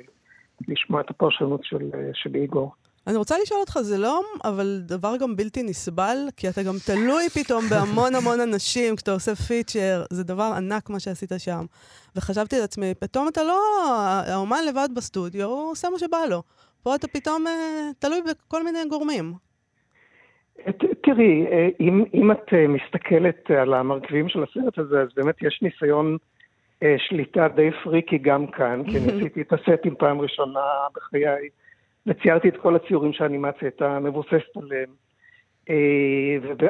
[0.68, 2.74] לשמוע את הפרשנות של, אה, של איגור.
[3.06, 7.28] אני רוצה לשאול אותך, זה לא אבל דבר גם בלתי נסבל, כי אתה גם תלוי
[7.28, 11.64] פתאום בהמון המון אנשים כשאתה עושה פיצ'ר, זה דבר ענק מה שעשית שם.
[12.16, 13.60] וחשבתי לעצמי, פתאום אתה לא,
[14.26, 16.42] האומן לבד בסטודיו, הוא עושה מה שבא לו.
[16.82, 19.32] פה אתה פתאום אה, תלוי בכל מיני גורמים.
[21.02, 25.58] תראי, אה, אם, אם את אה, מסתכלת על המרכיבים של הסרט הזה, אז באמת יש
[25.62, 26.16] ניסיון
[27.08, 30.60] שליטה די פריקי גם כאן, כי ניסיתי את הסטים פעם ראשונה
[30.94, 31.48] בחיי,
[32.06, 34.90] וציירתי את כל הציורים שהאנימציה הייתה מבוססת עליהם.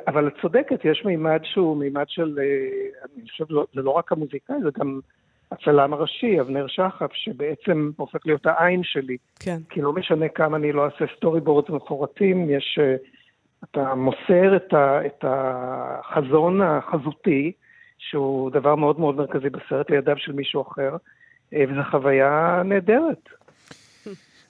[0.07, 2.39] אבל את צודקת, יש מימד שהוא מימד של,
[3.05, 5.01] אני חושב, לא- זה לא רק המוזיקאי, זה גם
[5.53, 9.17] הצלם הראשי, אבנר שחף, שבעצם הופך להיות העין שלי.
[9.41, 9.59] כן.
[9.71, 12.79] כי לא משנה כמה אני לא אעשה storyboards מפורטים, יש...
[12.83, 12.97] אה,
[13.71, 17.53] אתה מוסר את, ה, את החזון החזותי,
[17.99, 20.97] שהוא דבר מאוד מאוד מרכזי בסרט, לידיו של מישהו אחר,
[21.55, 23.29] אה, וזו חוויה נהדרת.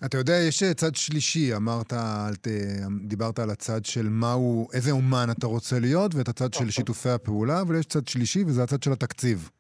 [0.05, 2.49] אתה יודע, יש אה, צד שלישי, אמרת, על ת-
[3.05, 7.61] דיברת על הצד של מהו, איזה אומן אתה רוצה להיות, ואת הצד של שיתופי הפעולה,
[7.61, 9.51] אבל יש צד שלישי, וזה הצד של התקציב.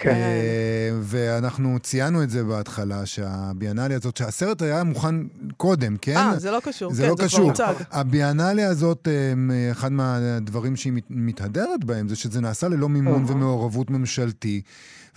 [0.00, 0.10] כן.
[0.10, 5.14] אה, ואנחנו ציינו את זה בהתחלה, שהביאנליה הזאת, שהסרט היה מוכן
[5.56, 6.16] קודם, כן?
[6.16, 6.94] אה, זה לא קשור.
[6.94, 7.50] זה כן, לא כבר קשור.
[7.50, 7.74] הוצג.
[7.90, 13.24] הביאנליה הזאת, אה, אחד מהדברים שהיא מת- מתהדרת בהם, זה שזה נעשה ללא מימון.
[13.28, 14.62] ומעורבות ממשלתי.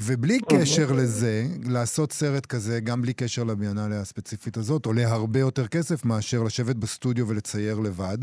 [0.01, 5.67] ובלי קשר לזה, לעשות סרט כזה, גם בלי קשר לביאנליה הספציפית הזאת, עולה הרבה יותר
[5.67, 8.17] כסף מאשר לשבת בסטודיו ולצייר לבד.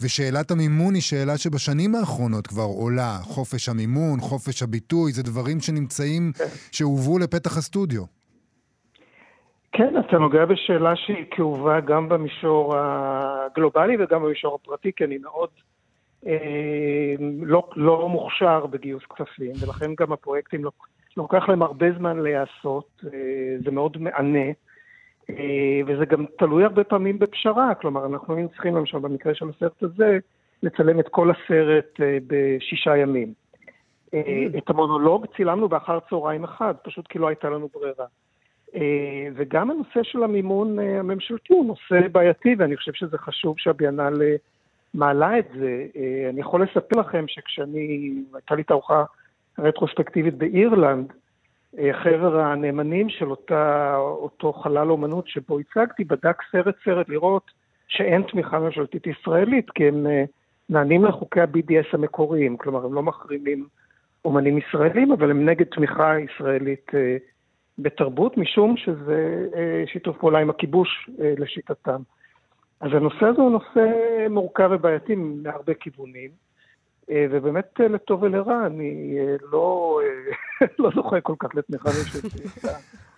[0.00, 3.18] ושאלת המימון היא שאלה שבשנים האחרונות כבר עולה.
[3.22, 6.32] חופש המימון, חופש הביטוי, זה דברים שנמצאים,
[6.72, 8.02] שהובאו לפתח הסטודיו.
[9.72, 15.48] כן, אתה נוגע בשאלה שהיא כאובה גם במישור הגלובלי וגם במישור הפרטי, כי אני מאוד
[16.26, 23.02] אה, לא, לא מוכשר בגיוס כספים, ולכן גם הפרויקטים לוק- לוקח להם הרבה זמן להיעשות,
[23.04, 23.10] אה,
[23.64, 24.48] זה מאוד מענה,
[25.86, 30.18] וזה גם תלוי הרבה פעמים בפשרה, כלומר, אנחנו היינו צריכים למשל במקרה של הסרט הזה,
[30.62, 33.32] לצלם את כל הסרט אה, בשישה ימים.
[34.14, 38.06] אה, את המונולוג צילמנו באחר צהריים אחד, פשוט כי לא הייתה לנו ברירה.
[38.74, 44.22] אה, וגם הנושא של המימון אה, הממשלתי הוא נושא בעייתי, ואני חושב שזה חשוב שהביאנל
[44.94, 45.86] מעלה את זה.
[45.96, 49.04] אה, אני יכול לספר לכם שכשאני, הייתה לי תערוכה
[49.58, 51.16] רטרוספקטיבית באירלנד, אה,
[51.92, 57.50] חבר הנאמנים של אותה, אותו חלל אומנות שבו הצגתי, בדק סרט-סרט לראות
[57.88, 60.24] שאין תמיכה ממשלתית ישראלית, כי הם אה,
[60.68, 63.66] נענים לחוקי ה-BDS המקוריים, כלומר הם לא מחרימים
[64.24, 67.16] אומנים ישראלים, אבל הם נגד תמיכה ישראלית אה,
[67.78, 72.02] בתרבות, משום שזה אה, שיתוף פעולה עם הכיבוש אה, לשיטתם.
[72.80, 73.90] אז הנושא הזה הוא נושא
[74.30, 76.43] מורכב ובעייתי מהרבה כיוונים, אה,
[77.10, 79.98] ובאמת אה, לטוב ולרע, אני אה, לא,
[80.62, 82.64] אה, לא זוכה כל כך לתמיכה ממשלתית.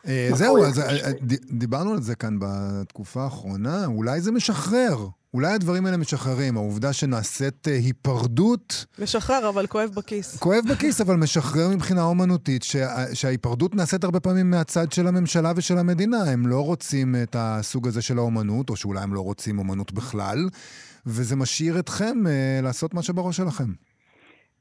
[0.07, 1.11] אה, זהו, אז אה,
[1.51, 4.96] דיברנו על זה כאן בתקופה האחרונה, אולי זה משחרר.
[5.35, 6.57] אולי הדברים האלה משחררים.
[6.57, 10.37] העובדה שנעשית אה, היפרדות, משחרר, אבל כואב בכיס.
[10.37, 15.79] כואב בכיס, אבל משחרר מבחינה אומנותית, שה- שההיפרדות נעשית הרבה פעמים מהצד של הממשלה ושל
[15.79, 16.22] המדינה.
[16.25, 20.49] הם לא רוצים את הסוג הזה של האומנות, או שאולי הם לא רוצים אומנות בכלל,
[21.07, 23.71] וזה משאיר אתכם אה, לעשות מה שבראש שלכם.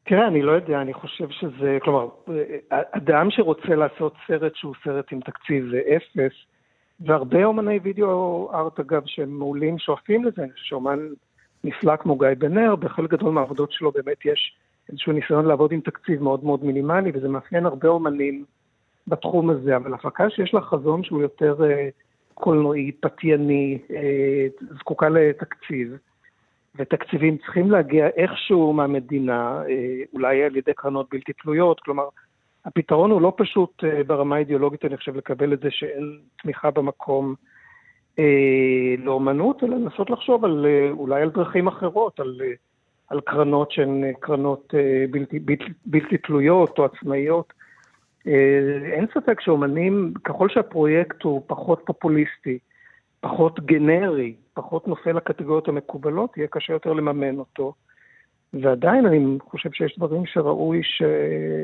[0.04, 2.08] תראה, אני לא יודע, אני חושב שזה, כלומר,
[2.72, 6.34] אה, אדם שרוצה לעשות סרט שהוא סרט עם תקציב אפס,
[7.00, 11.00] והרבה אומני וידאו ארט, אגב, שהם מעולים, שואפים לזה, אני חושב שאומן
[11.64, 14.56] נפלא כמו גיא בן נר, בחלק גדול מהעבודות שלו באמת יש
[14.90, 18.46] איזשהו ניסיון לעבוד עם תקציב מאוד מאוד מינימלי, וזה מאפיין הרבה אומנים
[19.08, 21.90] בתחום הזה, אבל הפקה שיש לה חזון שהוא יותר אה,
[22.34, 23.78] קולנועי, פתייני,
[24.80, 25.98] זקוקה לתקציב,
[26.76, 32.08] ותקציבים צריכים להגיע איכשהו מהמדינה, אה, אולי על ידי קרנות בלתי תלויות, כלומר,
[32.66, 37.36] הפתרון הוא לא פשוט אה, ברמה האידיאולוגית, אני חושב, לקבל את זה שאין תמיכה במקום
[38.20, 42.42] אה, לאומנות, אלא לנסות לחשוב על, אה, אולי על דרכים אחרות, על,
[43.08, 47.54] על קרנות שהן קרנות אה, בלתי, בלתי, בלתי תלויות או עצמאיות.
[48.28, 48.60] אה,
[48.92, 52.60] אין ספק שאומנים, ככל שהפרויקט הוא פחות פופוליסטי,
[53.20, 57.74] פחות גנרי, פחות נופל לקטגוריות המקובלות, יהיה קשה יותר לממן אותו.
[58.54, 61.02] ועדיין אני חושב שיש דברים שראוי ש...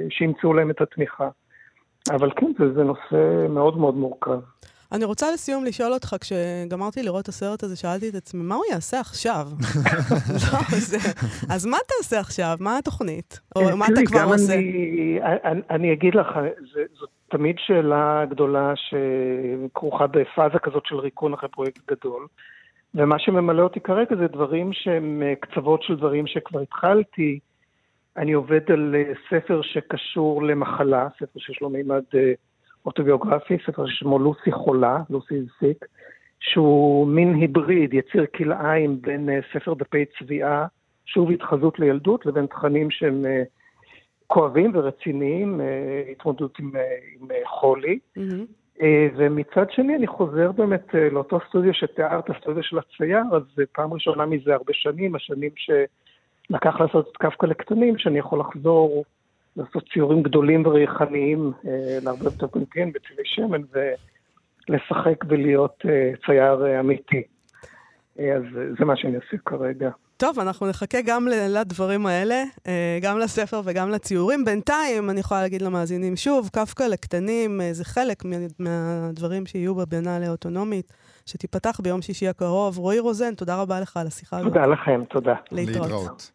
[0.10, 1.30] שימצאו להם את התמיכה.
[2.10, 4.40] אבל כן, זה, זה נושא מאוד מאוד מורכב.
[4.92, 8.64] אני רוצה לסיום לשאול אותך, כשגמרתי לראות את הסרט הזה, שאלתי את עצמי, מה הוא
[8.72, 9.48] יעשה עכשיו?
[10.54, 10.98] לא, זה...
[11.50, 12.58] אז מה תעשה עכשיו?
[12.60, 13.40] מה התוכנית?
[13.56, 14.54] או מה אתה כבר עושה?
[14.54, 16.28] אני, אני, אני אגיד לך,
[16.74, 22.28] זה, זאת תמיד שאלה גדולה שכרוכה בפאזה כזאת של ריקון אחרי פרויקט גדול.
[22.96, 27.40] ומה שממלא אותי כרגע זה דברים שהם אה, קצוות של דברים שכבר התחלתי.
[28.18, 32.34] אני עובד על אה, ספר שקשור למחלה, ספר שיש לו מימד אה,
[32.86, 35.86] אוטוביוגרפי, ספר ששמו לוסי חולה, לוסי זיק,
[36.40, 40.66] שהוא מין היבריד, יציר כלאיים בין ספר דפי צביעה,
[41.06, 43.26] שוב התחזות לילדות, לבין תכנים שהם
[44.28, 45.62] כואבים ורציניים,
[46.12, 46.72] התמודדות עם,
[47.22, 48.00] עם חולי.
[48.16, 48.46] מהמם.
[48.82, 53.64] אה, ומצד שני אני חוזר באמת אה, לאותו סטודיו שתיארת, הסטודיו של הצייר, אז זה
[53.72, 59.04] פעם ראשונה מזה הרבה שנים, השנים שלקח לעשות את קפקא לקטנים, שאני יכול לחזור,
[59.58, 63.62] לעשות ציורים גדולים וריחניים, אה, להרבה יותר קונטיין בצבעי שמן,
[64.70, 67.24] ולשחק ולהיות אה, צייר אה, אמיתי.
[68.20, 69.90] אה, אז אה, זה מה שאני עושה כרגע.
[70.22, 74.46] טוב, אנחנו נחכה גם לדברים האלה, אה, גם לספר וגם לציורים.
[74.46, 80.28] בינתיים, אני יכולה להגיד למאזינים שוב, קפקא לקטנים אה, זה חלק מה- מהדברים שיהיו בביאנלה
[80.28, 80.94] האוטונומית,
[81.26, 82.78] שתיפתח ביום שישי הקרוב.
[82.78, 84.54] רועי רוזן, תודה רבה לך על השיחה הזאת.
[84.54, 85.36] תודה לכם, תודה.
[85.52, 86.32] להתראות.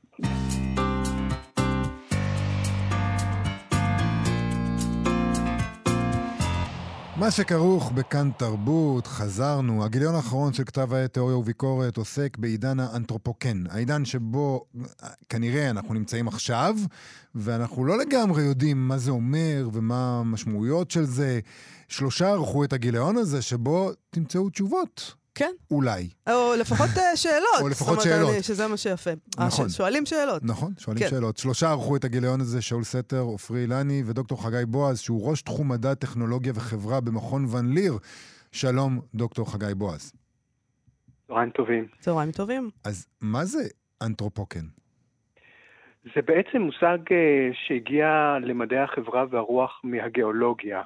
[7.19, 9.85] מה שכרוך בכאן תרבות, חזרנו.
[9.85, 13.65] הגיליון האחרון של כתב העת תיאוריה וביקורת עוסק בעידן האנתרופוקן.
[13.71, 14.65] העידן שבו
[15.03, 16.77] אה, כנראה אנחנו נמצאים עכשיו,
[17.35, 21.41] ואנחנו לא לגמרי יודעים מה זה אומר ומה המשמעויות של זה.
[21.89, 25.15] שלושה ערכו את הגיליון הזה שבו תמצאו תשובות.
[25.37, 26.09] כן, אולי.
[26.29, 27.61] או לפחות אה, שאלות.
[27.63, 28.35] או לפחות שאלות.
[28.35, 29.11] אני- שזה מה שיפה.
[29.11, 29.69] אה, נכון.
[29.69, 30.43] שואלים שאלות.
[30.45, 31.11] נכון, שואלים כן.
[31.11, 31.37] שאלות.
[31.37, 35.69] שלושה ערכו את הגיליון הזה, שאול סתר, עופרי אילני ודוקטור חגי בועז, שהוא ראש תחום
[35.69, 37.99] מדע, טכנולוגיה וחברה במכון ון ליר.
[38.53, 40.13] שלום, דוקטור חגי בועז.
[41.29, 41.87] צהריים טובים.
[42.01, 42.71] צהריים טובים.
[42.85, 43.63] אז מה זה
[44.03, 44.65] אנתרופוקן?
[46.05, 48.07] זה בעצם מושג אה, שהגיע
[48.43, 50.83] למדעי החברה והרוח מהגיאולוגיה.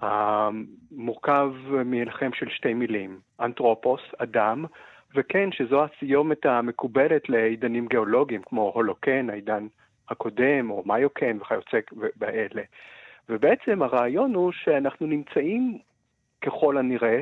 [0.00, 1.52] המורכב
[1.84, 4.64] מהלחם של שתי מילים, אנתרופוס, אדם,
[5.14, 9.66] וכן, שזו הסיומת המקובלת לעידנים גיאולוגיים, כמו הולוקן, העידן
[10.08, 11.78] הקודם, או מיוקן וכיוצא
[12.16, 12.62] באלה.
[13.28, 15.78] ובעצם הרעיון הוא שאנחנו נמצאים,
[16.40, 17.20] ככל הנראה,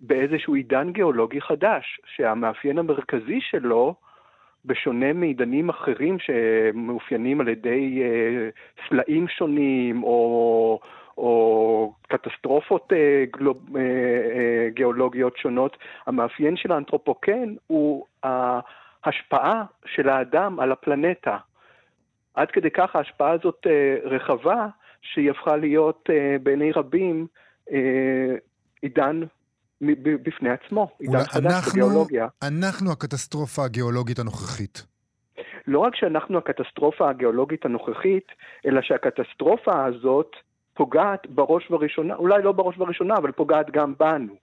[0.00, 3.94] באיזשהו עידן גיאולוגי חדש, שהמאפיין המרכזי שלו,
[4.64, 8.48] בשונה מעידנים אחרים שמאופיינים על ידי אה,
[8.88, 10.80] סלעים שונים או,
[11.18, 20.60] או קטסטרופות אה, גלוב, אה, אה, גיאולוגיות שונות, המאפיין של האנתרופוקן הוא ההשפעה של האדם
[20.60, 21.36] על הפלנטה.
[22.34, 24.66] עד כדי כך ההשפעה הזאת אה, רחבה,
[25.02, 27.26] שהיא הפכה להיות אה, בעיני רבים
[27.72, 28.34] אה,
[28.82, 29.20] עידן
[30.04, 32.26] בפני עצמו, עידן חדש אנחנו- בגיאולוגיה.
[32.42, 34.86] אנחנו הקטסטרופה הגיאולוגית הנוכחית.
[35.66, 38.26] לא רק שאנחנו הקטסטרופה הגיאולוגית הנוכחית,
[38.66, 40.30] אלא שהקטסטרופה הזאת
[40.74, 44.34] פוגעת בראש ובראשונה, אולי לא בראש ובראשונה, אבל פוגעת גם בנו.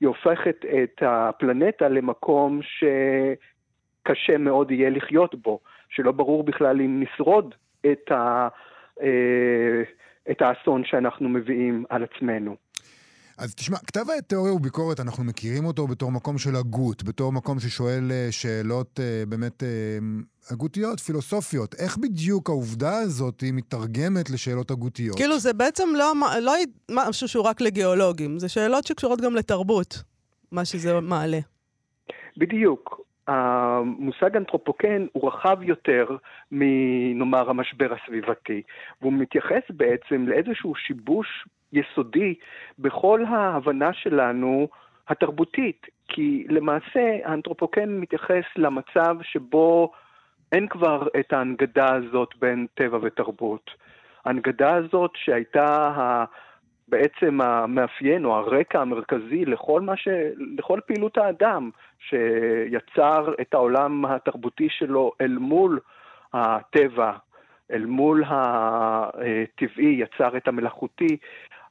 [0.00, 7.54] היא הופכת את הפלנטה למקום שקשה מאוד יהיה לחיות בו, שלא ברור בכלל אם נשרוד
[7.92, 8.48] את, ה,
[9.02, 9.82] אה,
[10.30, 12.56] את האסון שאנחנו מביאים על עצמנו.
[13.40, 17.58] אז תשמע, כתב העת תיאוריה וביקורת, אנחנו מכירים אותו בתור מקום של הגות, בתור מקום
[17.58, 19.68] ששואל אה, שאלות אה, באמת אה,
[20.50, 21.74] הגותיות, פילוסופיות.
[21.74, 25.16] איך בדיוק העובדה הזאת היא מתרגמת לשאלות הגותיות?
[25.16, 26.52] כאילו, זה בעצם לא לא
[26.90, 30.02] משהו שהוא רק לגיאולוגים, זה שאלות שקשורות גם לתרבות,
[30.52, 31.38] מה שזה מעלה.
[32.36, 33.00] בדיוק.
[33.26, 36.06] המושג אנתרופוקן הוא רחב יותר
[36.52, 38.62] מנאמר המשבר הסביבתי,
[39.00, 41.26] והוא מתייחס בעצם לאיזשהו שיבוש
[41.72, 42.34] יסודי
[42.78, 44.68] בכל ההבנה שלנו
[45.08, 49.92] התרבותית, כי למעשה האנתרופוקן מתייחס למצב שבו
[50.52, 53.70] אין כבר את ההנגדה הזאת בין טבע ותרבות.
[54.24, 56.24] ההנגדה הזאת שהייתה
[56.88, 60.08] בעצם המאפיין או הרקע המרכזי לכל, מה ש...
[60.58, 65.80] לכל פעילות האדם, שיצר את העולם התרבותי שלו אל מול
[66.32, 67.12] הטבע,
[67.72, 71.16] אל מול הטבעי, יצר את המלאכותי.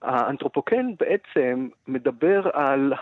[0.01, 2.93] האנתרופוקן בעצם מדבר על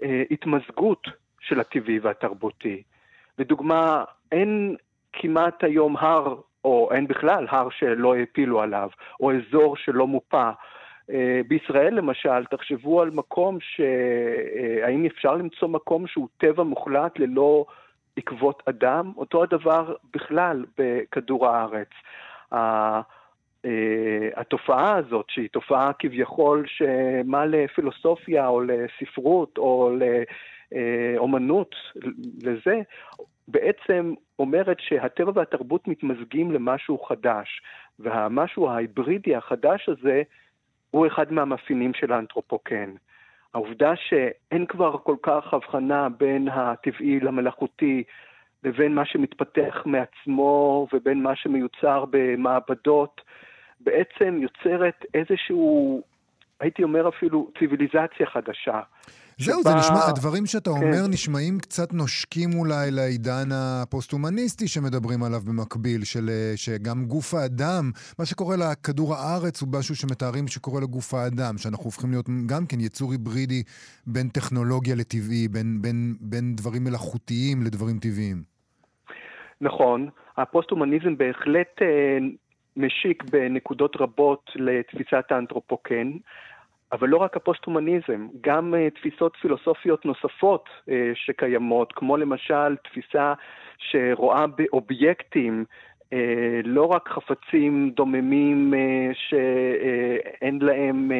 [0.00, 1.08] ההתמזגות
[1.40, 2.82] של הטבעי והתרבותי.
[3.38, 4.76] לדוגמה, אין
[5.12, 8.88] כמעט היום הר, או אין בכלל הר שלא העפילו עליו,
[9.20, 10.50] או אזור שלא מופה.
[11.10, 13.80] אה, בישראל למשל, תחשבו על מקום ש...
[13.80, 17.64] אה, האם אפשר למצוא מקום שהוא טבע מוחלט ללא
[18.16, 19.12] עקבות אדם?
[19.16, 21.90] אותו הדבר בכלל בכדור הארץ.
[22.52, 23.00] אה,
[24.36, 29.90] התופעה הזאת, שהיא תופעה כביכול שמה לפילוסופיה או לספרות או
[30.72, 31.74] לאומנות,
[32.42, 32.80] לזה,
[33.48, 37.62] בעצם אומרת שהטבע והתרבות מתמזגים למשהו חדש,
[37.98, 40.22] והמשהו ההיברידי החדש הזה
[40.90, 42.94] הוא אחד מהמאפיינים של האנתרופוקן.
[43.56, 48.02] העובדה שאין כבר כל כך הבחנה בין הטבעי למלאכותי,
[48.64, 53.20] לבין מה שמתפתח מעצמו ובין מה שמיוצר במעבדות,
[53.80, 56.02] בעצם יוצרת איזשהו,
[56.60, 58.80] הייתי אומר אפילו, ציוויליזציה חדשה.
[59.38, 60.76] זהו, שבה- זה נשמע, הדברים שאתה כן.
[60.76, 67.90] אומר נשמעים קצת נושקים אולי לעידן הפוסט-הומניסטי שמדברים עליו במקביל, של, אה, שגם גוף האדם,
[68.18, 72.80] מה שקורה לכדור הארץ הוא משהו שמתארים שקורה לגוף האדם, שאנחנו הופכים להיות גם כן
[72.80, 73.62] יצור היברידי
[74.06, 78.42] בין טכנולוגיה לטבעי, בין, בין, בין דברים מלאכותיים לדברים טבעיים.
[79.60, 82.18] נכון, הפוסט-הומניזם בהחלט אה,
[82.76, 86.12] משיק בנקודות רבות לתפיסת האנתרופוקן,
[86.92, 93.34] אבל לא רק הפוסט-הומניזם, גם אה, תפיסות פילוסופיות נוספות אה, שקיימות, כמו למשל תפיסה
[93.78, 95.64] שרואה באובייקטים
[96.12, 98.74] אה, לא רק חפצים דוממים
[99.12, 101.12] שאין להם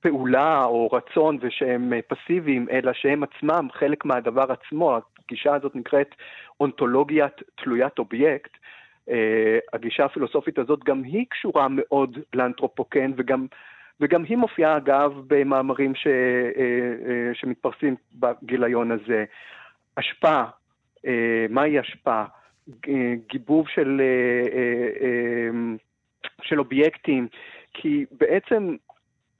[0.00, 4.98] פעולה או רצון ושהם פסיביים, אלא שהם עצמם חלק מהדבר עצמו.
[5.24, 6.14] הגישה הזאת נקראת
[6.60, 8.56] אונתולוגיית תלוית אובייקט.
[9.08, 9.12] Uh,
[9.72, 13.46] הגישה הפילוסופית הזאת גם היא קשורה מאוד לאנתרופוקן וגם,
[14.00, 16.10] וגם היא מופיעה אגב במאמרים ש, uh,
[16.56, 19.24] uh, שמתפרסים בגיליון הזה.
[21.04, 21.08] uh,
[21.50, 22.24] מהי השפעה?
[22.86, 24.00] ג- גיבוב של,
[26.42, 27.28] של אובייקטים,
[27.74, 28.76] כי בעצם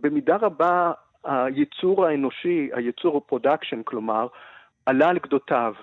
[0.00, 0.92] במידה רבה
[1.24, 4.26] הייצור האנושי, הייצור, ה production כלומר,
[4.86, 5.74] עלה על גדותיו.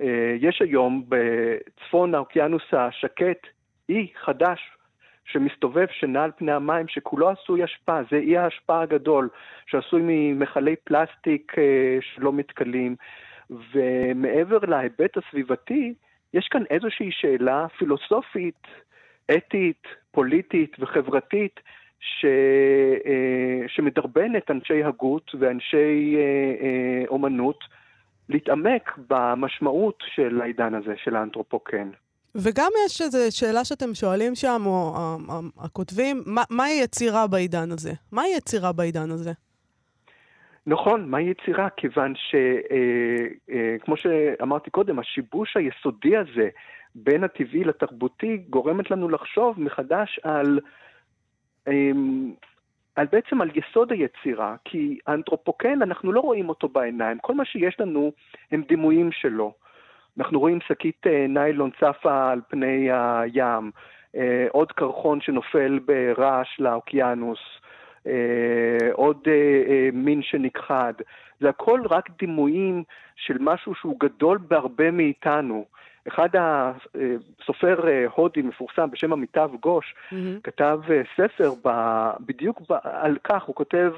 [0.00, 3.46] אה, יש היום בצפון האוקיינוס השקט
[3.88, 4.60] אי חדש
[5.24, 8.02] שמסתובב, שנע על פני המים, שכולו עשוי אשפה.
[8.10, 9.28] זה אי האשפה הגדול,
[9.66, 12.96] שעשוי ממכלי פלסטיק אה, שלא מתכלים.
[13.50, 15.94] ומעבר להיבט הסביבתי,
[16.34, 18.66] יש כאן איזושהי שאלה פילוסופית,
[19.36, 21.60] אתית, פוליטית וחברתית,
[22.00, 22.24] ש,
[23.06, 26.20] אה, שמדרבנת אנשי הגות ואנשי אה,
[26.66, 27.64] אה, אומנות
[28.28, 31.90] להתעמק במשמעות של העידן הזה, של האנתרופוקן.
[32.34, 37.70] וגם יש איזו שאלה שאתם שואלים שם, או ה- ה- הכותבים, מה- מהי יצירה בעידן
[37.72, 37.92] הזה?
[38.12, 39.32] מהי יצירה בעידן הזה?
[40.66, 41.68] נכון, מהי יצירה?
[41.76, 46.48] כיוון שכמו שאמרתי קודם, השיבוש היסודי הזה
[46.94, 50.60] בין הטבעי לתרבותי גורמת לנו לחשוב מחדש על,
[51.68, 52.32] אמ,
[52.96, 57.80] על בעצם על יסוד היצירה, כי האנתרופוקן, אנחנו לא רואים אותו בעיניים, כל מה שיש
[57.80, 58.12] לנו
[58.52, 59.52] הם דימויים שלו.
[60.18, 63.70] אנחנו רואים שקית אה, ניילון צפה על פני הים,
[64.16, 67.38] אה, עוד קרחון שנופל ברעש לאוקיינוס,
[68.06, 69.28] אה, עוד
[69.92, 70.94] מין שנכחד.
[71.40, 72.84] זה הכל רק דימויים
[73.16, 75.64] של משהו שהוא גדול בהרבה מאיתנו.
[76.08, 80.40] אחד הסופר אה, הודי מפורסם בשם עמיטב גוש, מהמם.
[80.40, 81.70] כתב אה, ספר ב,
[82.20, 83.92] בדיוק ב, על כך, הוא כותב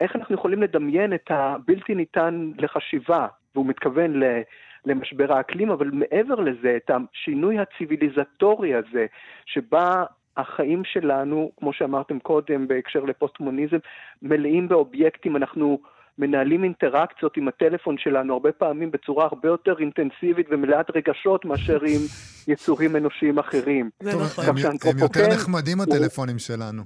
[0.00, 4.40] איך אנחנו יכולים לדמיין את הבלתי ניתן לחשיבה, והוא מתכוון ל,
[4.84, 9.06] למשבר האקלים, אבל מעבר לזה, את השינוי הציוויליזטורי הזה,
[9.46, 10.04] שבה
[10.36, 13.78] החיים שלנו, כמו שאמרתם קודם בהקשר לפוסט-מוניזם,
[14.22, 15.80] מלאים באובייקטים, אנחנו
[16.20, 22.00] מנהלים אינטראקציות עם הטלפון שלנו הרבה פעמים בצורה הרבה יותר אינטנסיבית ומלאת רגשות מאשר עם
[22.48, 23.90] יצורים אנושיים אחרים.
[24.00, 24.44] זה נכון.
[24.48, 26.82] הם, יותר נחמדים הטלפונים שלנו.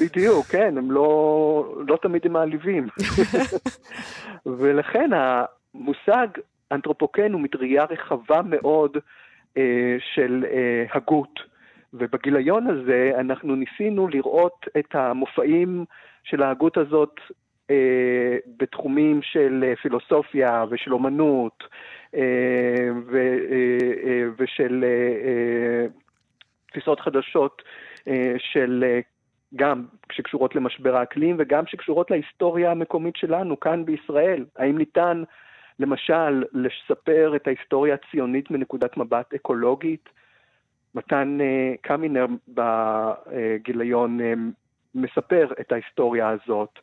[0.00, 2.86] בדיוק, כן, הם לא, לא תמיד הם מעליבים.
[4.58, 6.26] ולכן המושג
[6.72, 8.96] אנתרופוקן הוא מטריה רחבה מאוד
[9.56, 11.56] אה, של אה, הגות.
[11.94, 15.84] ובגיליון הזה אנחנו ניסינו לראות את המופעים
[16.24, 17.14] של ההגות הזאת
[18.56, 21.64] בתחומים של אה, פילוסופיה ושל אומנות
[22.14, 22.20] אה,
[23.14, 23.38] אה,
[24.06, 25.86] אה, ושל אה, אה,
[26.70, 27.62] תפיסות חדשות
[28.08, 29.00] אה, של אה,
[29.56, 34.44] גם שקשורות למשבר האקלים וגם שקשורות להיסטוריה המקומית שלנו כאן בישראל.
[34.56, 35.22] האם ניתן
[35.78, 40.08] למשל לספר את ההיסטוריה הציונית מנקודת מבט אקולוגית?
[40.94, 44.32] מתן אה, קמינר בגיליון אה,
[44.94, 46.78] מספר את ההיסטוריה הזאת,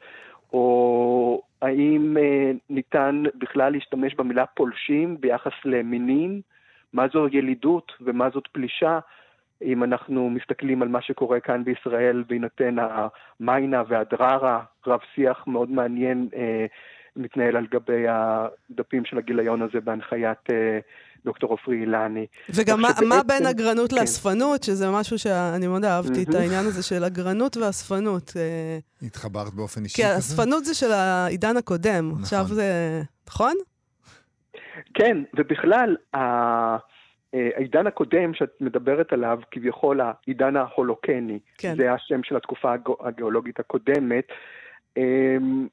[0.54, 6.42] או האם אה, ניתן בכלל להשתמש במילה פולשים ביחס למינים?
[6.94, 9.00] מה זו ילידות ומה זאת פלישה?
[9.62, 16.30] אם אנחנו מסתכלים על מה שקורה כאן בישראל בהינתן המיינה והדררה, רב שיח מאוד מעניין
[16.36, 16.66] אה,
[17.16, 20.80] מתנהל על גבי הדפים של הגיליון הזה בהנחיית אה,
[21.26, 22.26] דוקטור עופרי אילני.
[22.50, 23.98] וגם מה, שבעצם- מה בין אגרנות כן.
[24.00, 26.34] לאספנות, שזה משהו שאני מאוד אהבתי, את.
[26.36, 28.32] העניין הזה של אגרנות ואספנות.
[28.36, 30.16] אה, התחברת באופן אישי כי כזה?
[30.16, 32.22] האספנות זה של העידן הקודם, נכון.
[32.22, 33.02] עכשיו זה...
[33.28, 33.54] נכון?
[34.94, 36.18] כן, ובכלל, ה-
[37.34, 41.76] אה, העידן הקודם שאת מדברת עליו, כביכול העידן ההולוקני, כן.
[41.78, 44.26] זה השם של התקופה הגיאולוגית הקודמת,
[44.98, 45.68] אמ,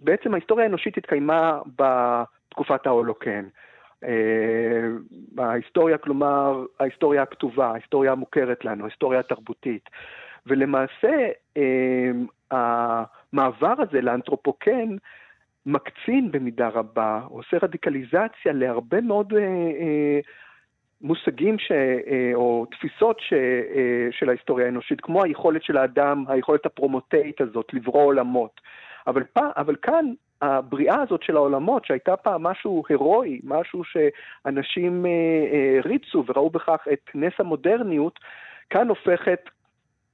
[0.00, 3.44] בעצם ההיסטוריה האנושית התקיימה בתקופת ההולוקן.
[4.04, 4.88] אה,
[5.38, 9.88] ההיסטוריה, כלומר, ההיסטוריה הכתובה, ההיסטוריה המוכרת לנו, ההיסטוריה התרבותית.
[10.46, 14.96] ולמעשה, אמ, המעבר הזה לאנתרופוקן
[15.66, 20.20] מקצין במידה רבה, עושה רדיקליזציה להרבה מאוד אה, אה,
[21.02, 26.66] מושגים ש, אה, או תפיסות ש, אה, של ההיסטוריה האנושית, כמו היכולת של האדם, היכולת
[26.66, 28.60] הפרומוטאית הזאת לברוא עולמות.
[29.06, 30.06] אבל, פ, אבל כאן
[30.42, 37.10] הבריאה הזאת של העולמות, שהייתה פעם משהו הירואי, משהו שאנשים אה, ריצו וראו בכך את
[37.14, 38.18] נס המודרניות,
[38.70, 39.50] כאן הופכת,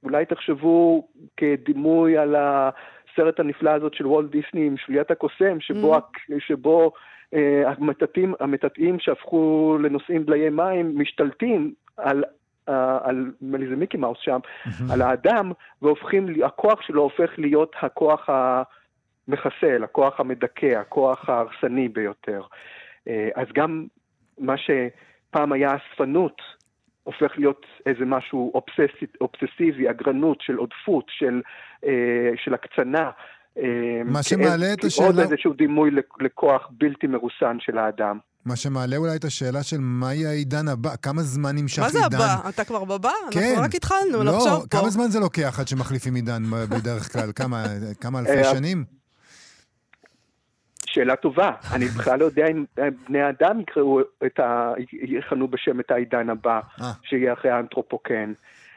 [0.02, 2.36] אולי תחשבו כדימוי על
[3.18, 5.98] הסרט הנפלא הזאת של וולט דיסני עם שביית הקוסם, שבו, Mm.
[5.98, 6.34] mm.
[6.38, 6.92] שבו
[7.34, 12.24] אה, המטאטאים, המטאטאים שהפכו לנושאים בליי מים משתלטים על,
[12.68, 14.38] אה, על, נדמה לי זה מיקי מאוס שם,
[14.92, 15.52] על האדם,
[15.82, 22.42] והופכים, הכוח שלו הופך להיות הכוח המחסל, הכוח המדכא, הכוח ההרסני ביותר.
[23.08, 23.86] אה, אז גם
[24.38, 26.42] מה שפעם היה אספנות,
[27.08, 31.40] הופך להיות איזה משהו אובססי, אובססיבי, אגרנות של עודפות, של,
[31.86, 31.90] אה,
[32.44, 33.10] של הקצנה.
[33.58, 33.62] אה,
[34.04, 38.18] מה שמעלה את עוד השאלה- איזשהו דימוי לכ- לכוח בלתי מרוסן של האדם.
[38.46, 42.16] מה שמעלה אולי את השאלה של מהי העידן הבא, כמה זמן נמשך מה זה עידן?
[42.16, 42.48] הבא?
[42.48, 43.10] אתה כבר בבא?
[43.30, 43.40] כן.
[43.40, 44.78] אנחנו רק התחלנו לא, לחשוב פה.
[44.78, 47.32] כמה זמן זה לוקח עד שמחליפים עידן בדרך כלל?
[47.36, 47.64] כמה,
[48.00, 48.97] כמה אלפי אה, שנים?
[50.92, 51.50] שאלה טובה.
[51.76, 54.72] אני בכלל לא יודע אם אה, בני האדם יקראו את ה...
[54.92, 56.86] יכנו בשם את העידן הבא, אה.
[57.02, 58.32] שיהיה אחרי האנתרופוקן.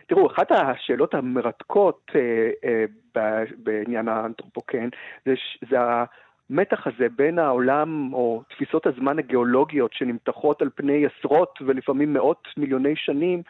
[0.08, 4.90] תראו, אחת השאלות המרתקות אה, אה, בעניין האנתרופוקן
[5.26, 5.34] זה,
[5.70, 12.48] זה המתח הזה בין העולם, או תפיסות הזמן הגיאולוגיות שנמתחות על פני עשרות ולפעמים מאות
[12.58, 13.42] מיליוני שנים,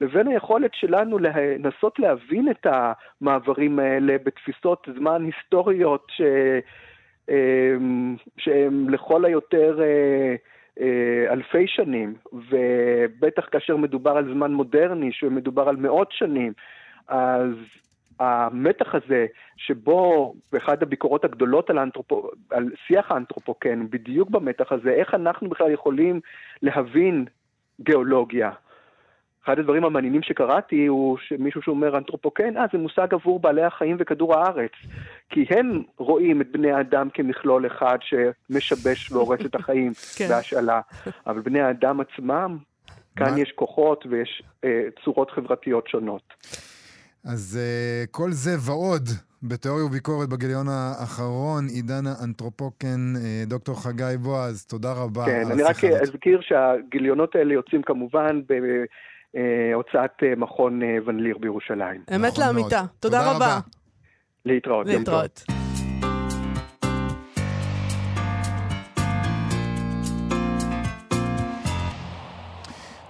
[0.00, 6.20] לבין היכולת שלנו לנסות להבין את המעברים האלה בתפיסות זמן היסטוריות ש...
[6.20, 6.60] אמ,
[8.38, 10.34] שהם לכל היותר אה,
[10.80, 16.52] אה, אלפי שנים, ובטח כאשר מדובר על זמן מודרני, שמדובר על מאות שנים,
[17.08, 17.52] אז
[18.20, 19.26] המתח הזה,
[19.56, 25.70] שבו באחד הביקורות הגדולות על, האנתרופו, על שיח האנתרופוקן, בדיוק במתח הזה, איך אנחנו בכלל
[25.70, 26.20] יכולים
[26.62, 27.24] להבין
[27.80, 28.50] גיאולוגיה.
[29.44, 34.34] אחד הדברים המעניינים שקראתי הוא שמישהו שאומר אנתרופוקן, אה, זה מושג עבור בעלי החיים וכדור
[34.38, 34.70] הארץ.
[35.30, 40.28] כי הם רואים את בני האדם כמכלול אחד שמשבש והורס את החיים כן.
[40.28, 40.80] בהשאלה.
[41.26, 42.58] אבל בני האדם עצמם,
[43.16, 46.22] כאן מה- יש כוחות ויש אה, צורות חברתיות שונות.
[47.24, 49.08] אז uh, כל זה ועוד
[49.42, 55.62] בתיאוריה וביקורת בגיליון האחרון, עידן האנתרופוקן, uh, דוקטור חגי בועז, תודה רבה כן, על אני
[55.62, 55.84] רק.
[55.84, 58.40] אזכיר שהגיליונות האלה יוצאים כמובן
[59.34, 62.04] בהוצאת אה, מכון אה, ון ליר בירושלים.
[62.16, 62.44] אמת נכון.
[62.44, 62.82] לאמיתה.
[63.00, 63.58] תודה רבה.
[64.44, 64.86] להתראות.
[64.86, 65.42] להתראות.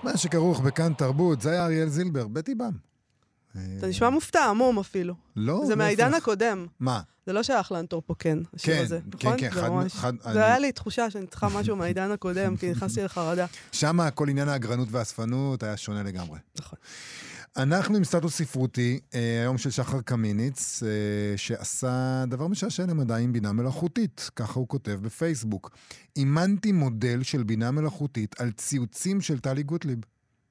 [0.02, 2.89] מה שכרוך בכאן תרבות, זה היה אריאל זילבר, בטי בם.
[3.78, 5.14] אתה נשמע מופתע, עמום אפילו.
[5.36, 6.22] לא, זה מהעידן להפך.
[6.22, 6.66] הקודם.
[6.80, 7.00] מה?
[7.26, 9.40] זה לא שייך לאנתרופוקן, השיר כן, הזה, כן, נכון?
[9.40, 12.56] כן, זה חד- ממש- חד- זה אני- היה לי תחושה שאני צריכה משהו מהעידן הקודם,
[12.56, 13.46] כי נכנסתי לחרדה.
[13.72, 16.38] שם כל עניין האגרנות והאספנות היה שונה לגמרי.
[16.60, 16.78] נכון.
[17.56, 20.88] אנחנו עם סטטוס ספרותי, אה, היום של שחר קמיניץ, אה,
[21.36, 25.70] שעשה דבר משעשע למדי עם בינה מלאכותית, ככה הוא כותב בפייסבוק.
[26.16, 29.98] אימנתי מודל של בינה מלאכותית על ציוצים של טלי גוטליב.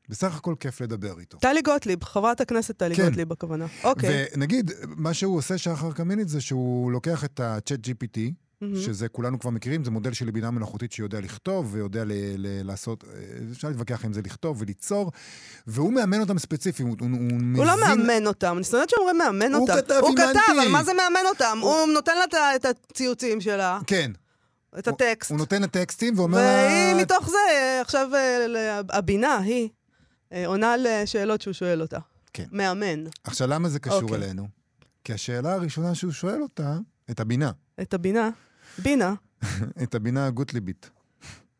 [0.10, 1.38] בסך הכל כיף לדבר איתו.
[1.38, 3.05] טלי גוטליב, חברת הכנסת טלי כן.
[3.10, 3.66] גוטליב בכוונה.
[3.84, 4.26] אוקיי.
[4.36, 8.20] ונגיד, מה שהוא עושה, שחר קמיניץ, זה שהוא לוקח את ה-chat GPT,
[8.76, 13.03] שזה כולנו כבר מכירים, זה מודל של בינה מלאכותית שיודע לכתוב ויודע ל- ל- לעשות,
[13.03, 13.10] אה,
[13.51, 15.12] אפשר להתווכח אם זה לכתוב וליצור,
[15.68, 19.53] והוא מאמן אותם ספציפי, הוא, הוא, הוא הוא לא מאמן אותם, אני שונאת שאומרים מאמן
[19.53, 19.82] הוא אותם.
[19.82, 20.39] כתב, הוא אימנתי.
[20.39, 21.57] כתב, אבל מה זה מאמן אותם?
[21.62, 24.12] הוא נותן לה את הציוצים שלה, כן.
[24.80, 25.30] את הטקסט.
[25.32, 26.95] הוא נותן את הטקסטים ואומר והיא.
[27.01, 29.70] מתוך זה, אה, עכשיו אה, הבינה, היא,
[30.45, 31.99] עונה לשאלות שהוא שואל אותה.
[32.34, 32.45] כן.
[32.51, 33.03] מאמן.
[33.23, 34.17] עכשיו, למה זה קשור אוקיי.
[34.17, 34.47] אלינו?
[35.03, 36.77] כי השאלה הראשונה שהוא שואל אותה,
[37.11, 37.51] את הבינה,
[37.82, 38.30] את הבינה.
[38.77, 39.13] בינה,
[39.84, 40.89] את הבינה הגוטליבית,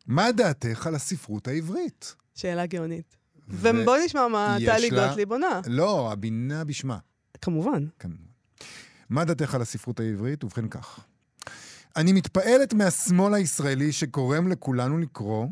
[0.08, 2.16] מה דעתך על הספרות העברית?
[2.36, 3.16] שאלה גאונית.
[3.50, 5.62] ו- ובואי נשמע מה טלי לה- גוטליב עונה.
[5.68, 6.98] לא, הבינה בשמה.
[7.42, 7.86] כמובן.
[8.00, 8.12] כן.
[9.10, 10.44] מה דעתך על הספרות העברית?
[10.44, 11.00] ובכן כך.
[11.96, 15.48] אני מתפעלת מהשמאל הישראלי שגורם לכולנו לקרוא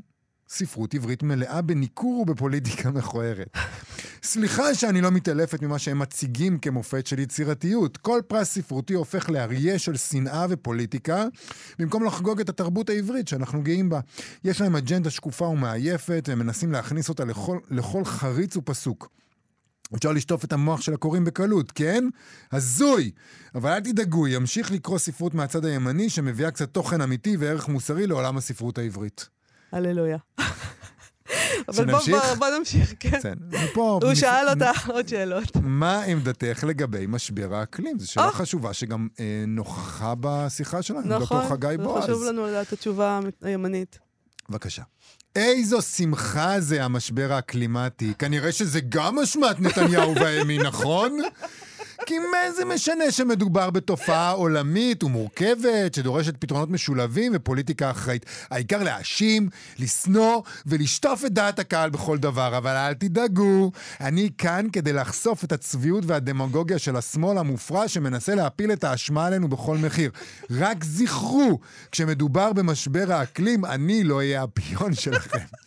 [0.50, 3.58] ספרות עברית מלאה בניכור ובפוליטיקה מכוערת.
[4.24, 7.98] סליחה שאני לא מתעלפת ממה שהם מציגים כמופת של יצירתיות.
[7.98, 11.26] כל פרס ספרותי הופך לאריה של שנאה ופוליטיקה,
[11.80, 14.00] במקום לחגוג את התרבות העברית שאנחנו גאים בה.
[14.44, 19.10] יש להם אג'נדה שקופה ומעייפת, והם מנסים להכניס אותה לכל, לכל חריץ ופסוק.
[19.96, 22.04] אפשר לשטוף את המוח של הקוראים בקלות, כן?
[22.52, 23.12] הזוי!
[23.56, 28.38] אבל אל תדאגו, ימשיך לקרוא ספרות מהצד הימני שמביאה קצת תוכן אמיתי וערך מוסרי לעולם
[28.38, 29.37] הספרות העברית.
[29.72, 30.18] הללויה.
[31.68, 32.00] אבל בוא-?
[32.10, 33.34] בוא- בוא נמשיך, כן.
[33.64, 34.00] מפה...
[34.04, 35.52] הוא נפ- שאל אותה עוד שאלות.
[35.62, 38.00] מה עמדתך לגבי משבר האקלים?
[38.00, 38.32] זו שאלה אה.
[38.32, 42.04] חשובה שגם אה, נוכחה בשיחה שלנו, נכון, דוקטור חגי בועז.
[42.04, 44.00] חשוב לנו לדעת את התשובה הימנית.
[44.50, 44.82] בבקשה.
[45.36, 48.14] איזו שמחה זה המשבר האקלימטי.
[48.20, 51.18] כנראה שזה גם אשמת נתניהו והימין, נכון?
[52.06, 58.26] כי מה זה משנה שמדובר בתופעה עולמית ומורכבת, שדורשת פתרונות משולבים ופוליטיקה אחראית.
[58.50, 62.58] העיקר להאשים, לשנוא ולשטוף את דעת הקהל בכל דבר.
[62.58, 63.72] אבל אל תדאגו,
[64.02, 69.48] אני כאן כדי לחשוף את הצביעות והדמגוגיה של השמאל המופרע שמנסה להפיל את האשמה עלינו
[69.48, 70.12] בכל מחיר.
[70.52, 71.60] רק זכרו,
[71.92, 75.67] כשמדובר במשבר האקלים, אני לא אהיה הפיון שלכם.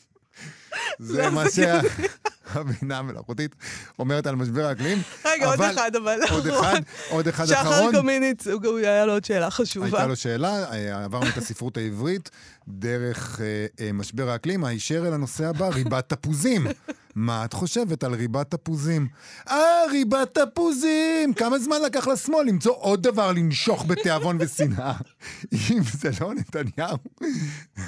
[0.98, 3.54] זה מה שהבינה המלאכותית
[3.98, 5.02] אומרת על משבר האקלים.
[5.24, 6.18] רגע, עוד אחד, אבל...
[6.30, 7.94] עוד אחד, עוד אחד שחר אחרון.
[7.94, 9.86] הוא הוא היה לו עוד שאלה חשובה.
[9.86, 12.30] הייתה לו שאלה, אה, עברנו את הספרות העברית
[12.68, 16.66] דרך אה, אה, משבר האקלים, הישר אל הנושא הבא, ריבת תפוזים.
[17.14, 19.08] מה את חושבת על ריבת תפוזים?
[19.50, 21.34] אה, ריבת תפוזים!
[21.34, 24.92] כמה זמן לקח לשמאל למצוא עוד דבר לנשוך בתיאבון ושנאה?
[25.70, 26.96] אם זה לא נתניהו,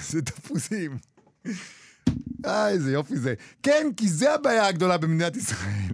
[0.03, 0.99] זה תפוזים.
[2.47, 3.35] אה, איזה יופי זה.
[3.63, 5.93] כן, כי זה הבעיה הגדולה במדינת ישראל.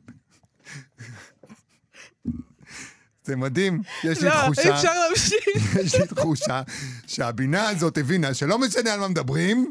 [3.28, 4.62] זה מדהים, יש לי לא, תחושה...
[4.62, 5.76] אי אפשר להמשיך.
[5.84, 6.62] יש לי תחושה
[7.07, 9.70] שהבינה הזאת הבינה שלא משנה על מה מדברים,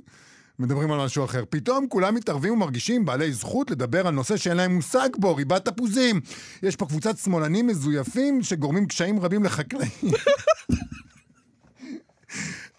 [0.59, 1.43] מדברים על משהו אחר.
[1.49, 6.21] פתאום כולם מתערבים ומרגישים בעלי זכות לדבר על נושא שאין להם מושג בו, ריבת תפוזים.
[6.63, 9.91] יש פה קבוצת שמאלנים מזויפים שגורמים קשיים רבים לחקלאים.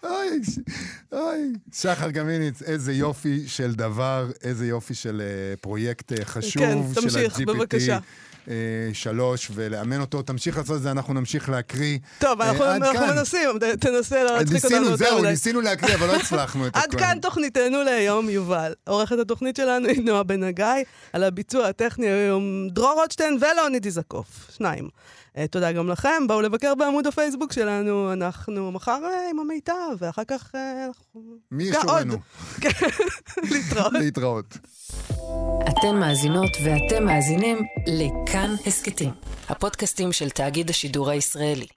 [0.03, 0.39] אוי,
[1.11, 6.63] אוי, שחר גמיניץ, איזה יופי של דבר, איזה יופי של אה, פרויקט אה, חשוב.
[6.63, 7.99] כן, של תמשיך, ה-GPT, בבקשה.
[8.49, 8.55] אה,
[8.93, 10.21] שלוש, ולאמן אותו.
[10.21, 11.97] תמשיך לעשות את זה, אנחנו נמשיך להקריא.
[12.19, 12.81] טוב, אנחנו עד.
[13.15, 15.29] מנסים, תנסה לא להצחיק אותנו יותר זהו, מדי.
[15.29, 16.99] ניסינו להקריא, אבל לא הצלחנו את עד הכל.
[16.99, 18.73] כאן תוכניתנו להיום, יובל.
[18.87, 20.65] עורכת התוכנית שלנו היא נועה בן הגיא,
[21.13, 24.89] על הביצוע הטכני היום דרור רוטשטיין ולאוניד איזקוף, שניים.
[25.37, 30.23] אה, תודה גם לכם, בואו לבקר בעמוד הפייסבוק שלנו, אנחנו מחר אה, עם המיטב, ואחר
[30.27, 30.51] כך...
[30.55, 31.21] אה, אנחנו-
[31.51, 32.13] מי ישורנו?
[32.13, 32.21] עוד.
[32.61, 32.69] כן,
[33.51, 33.93] להתראות.
[33.93, 34.57] להתראות.
[35.69, 37.57] אתן מאזינות ואתם מאזינים
[37.87, 39.09] לכאן הסכתים,
[39.49, 41.67] הפודקאסטים של תאגיד השידור הישראלי.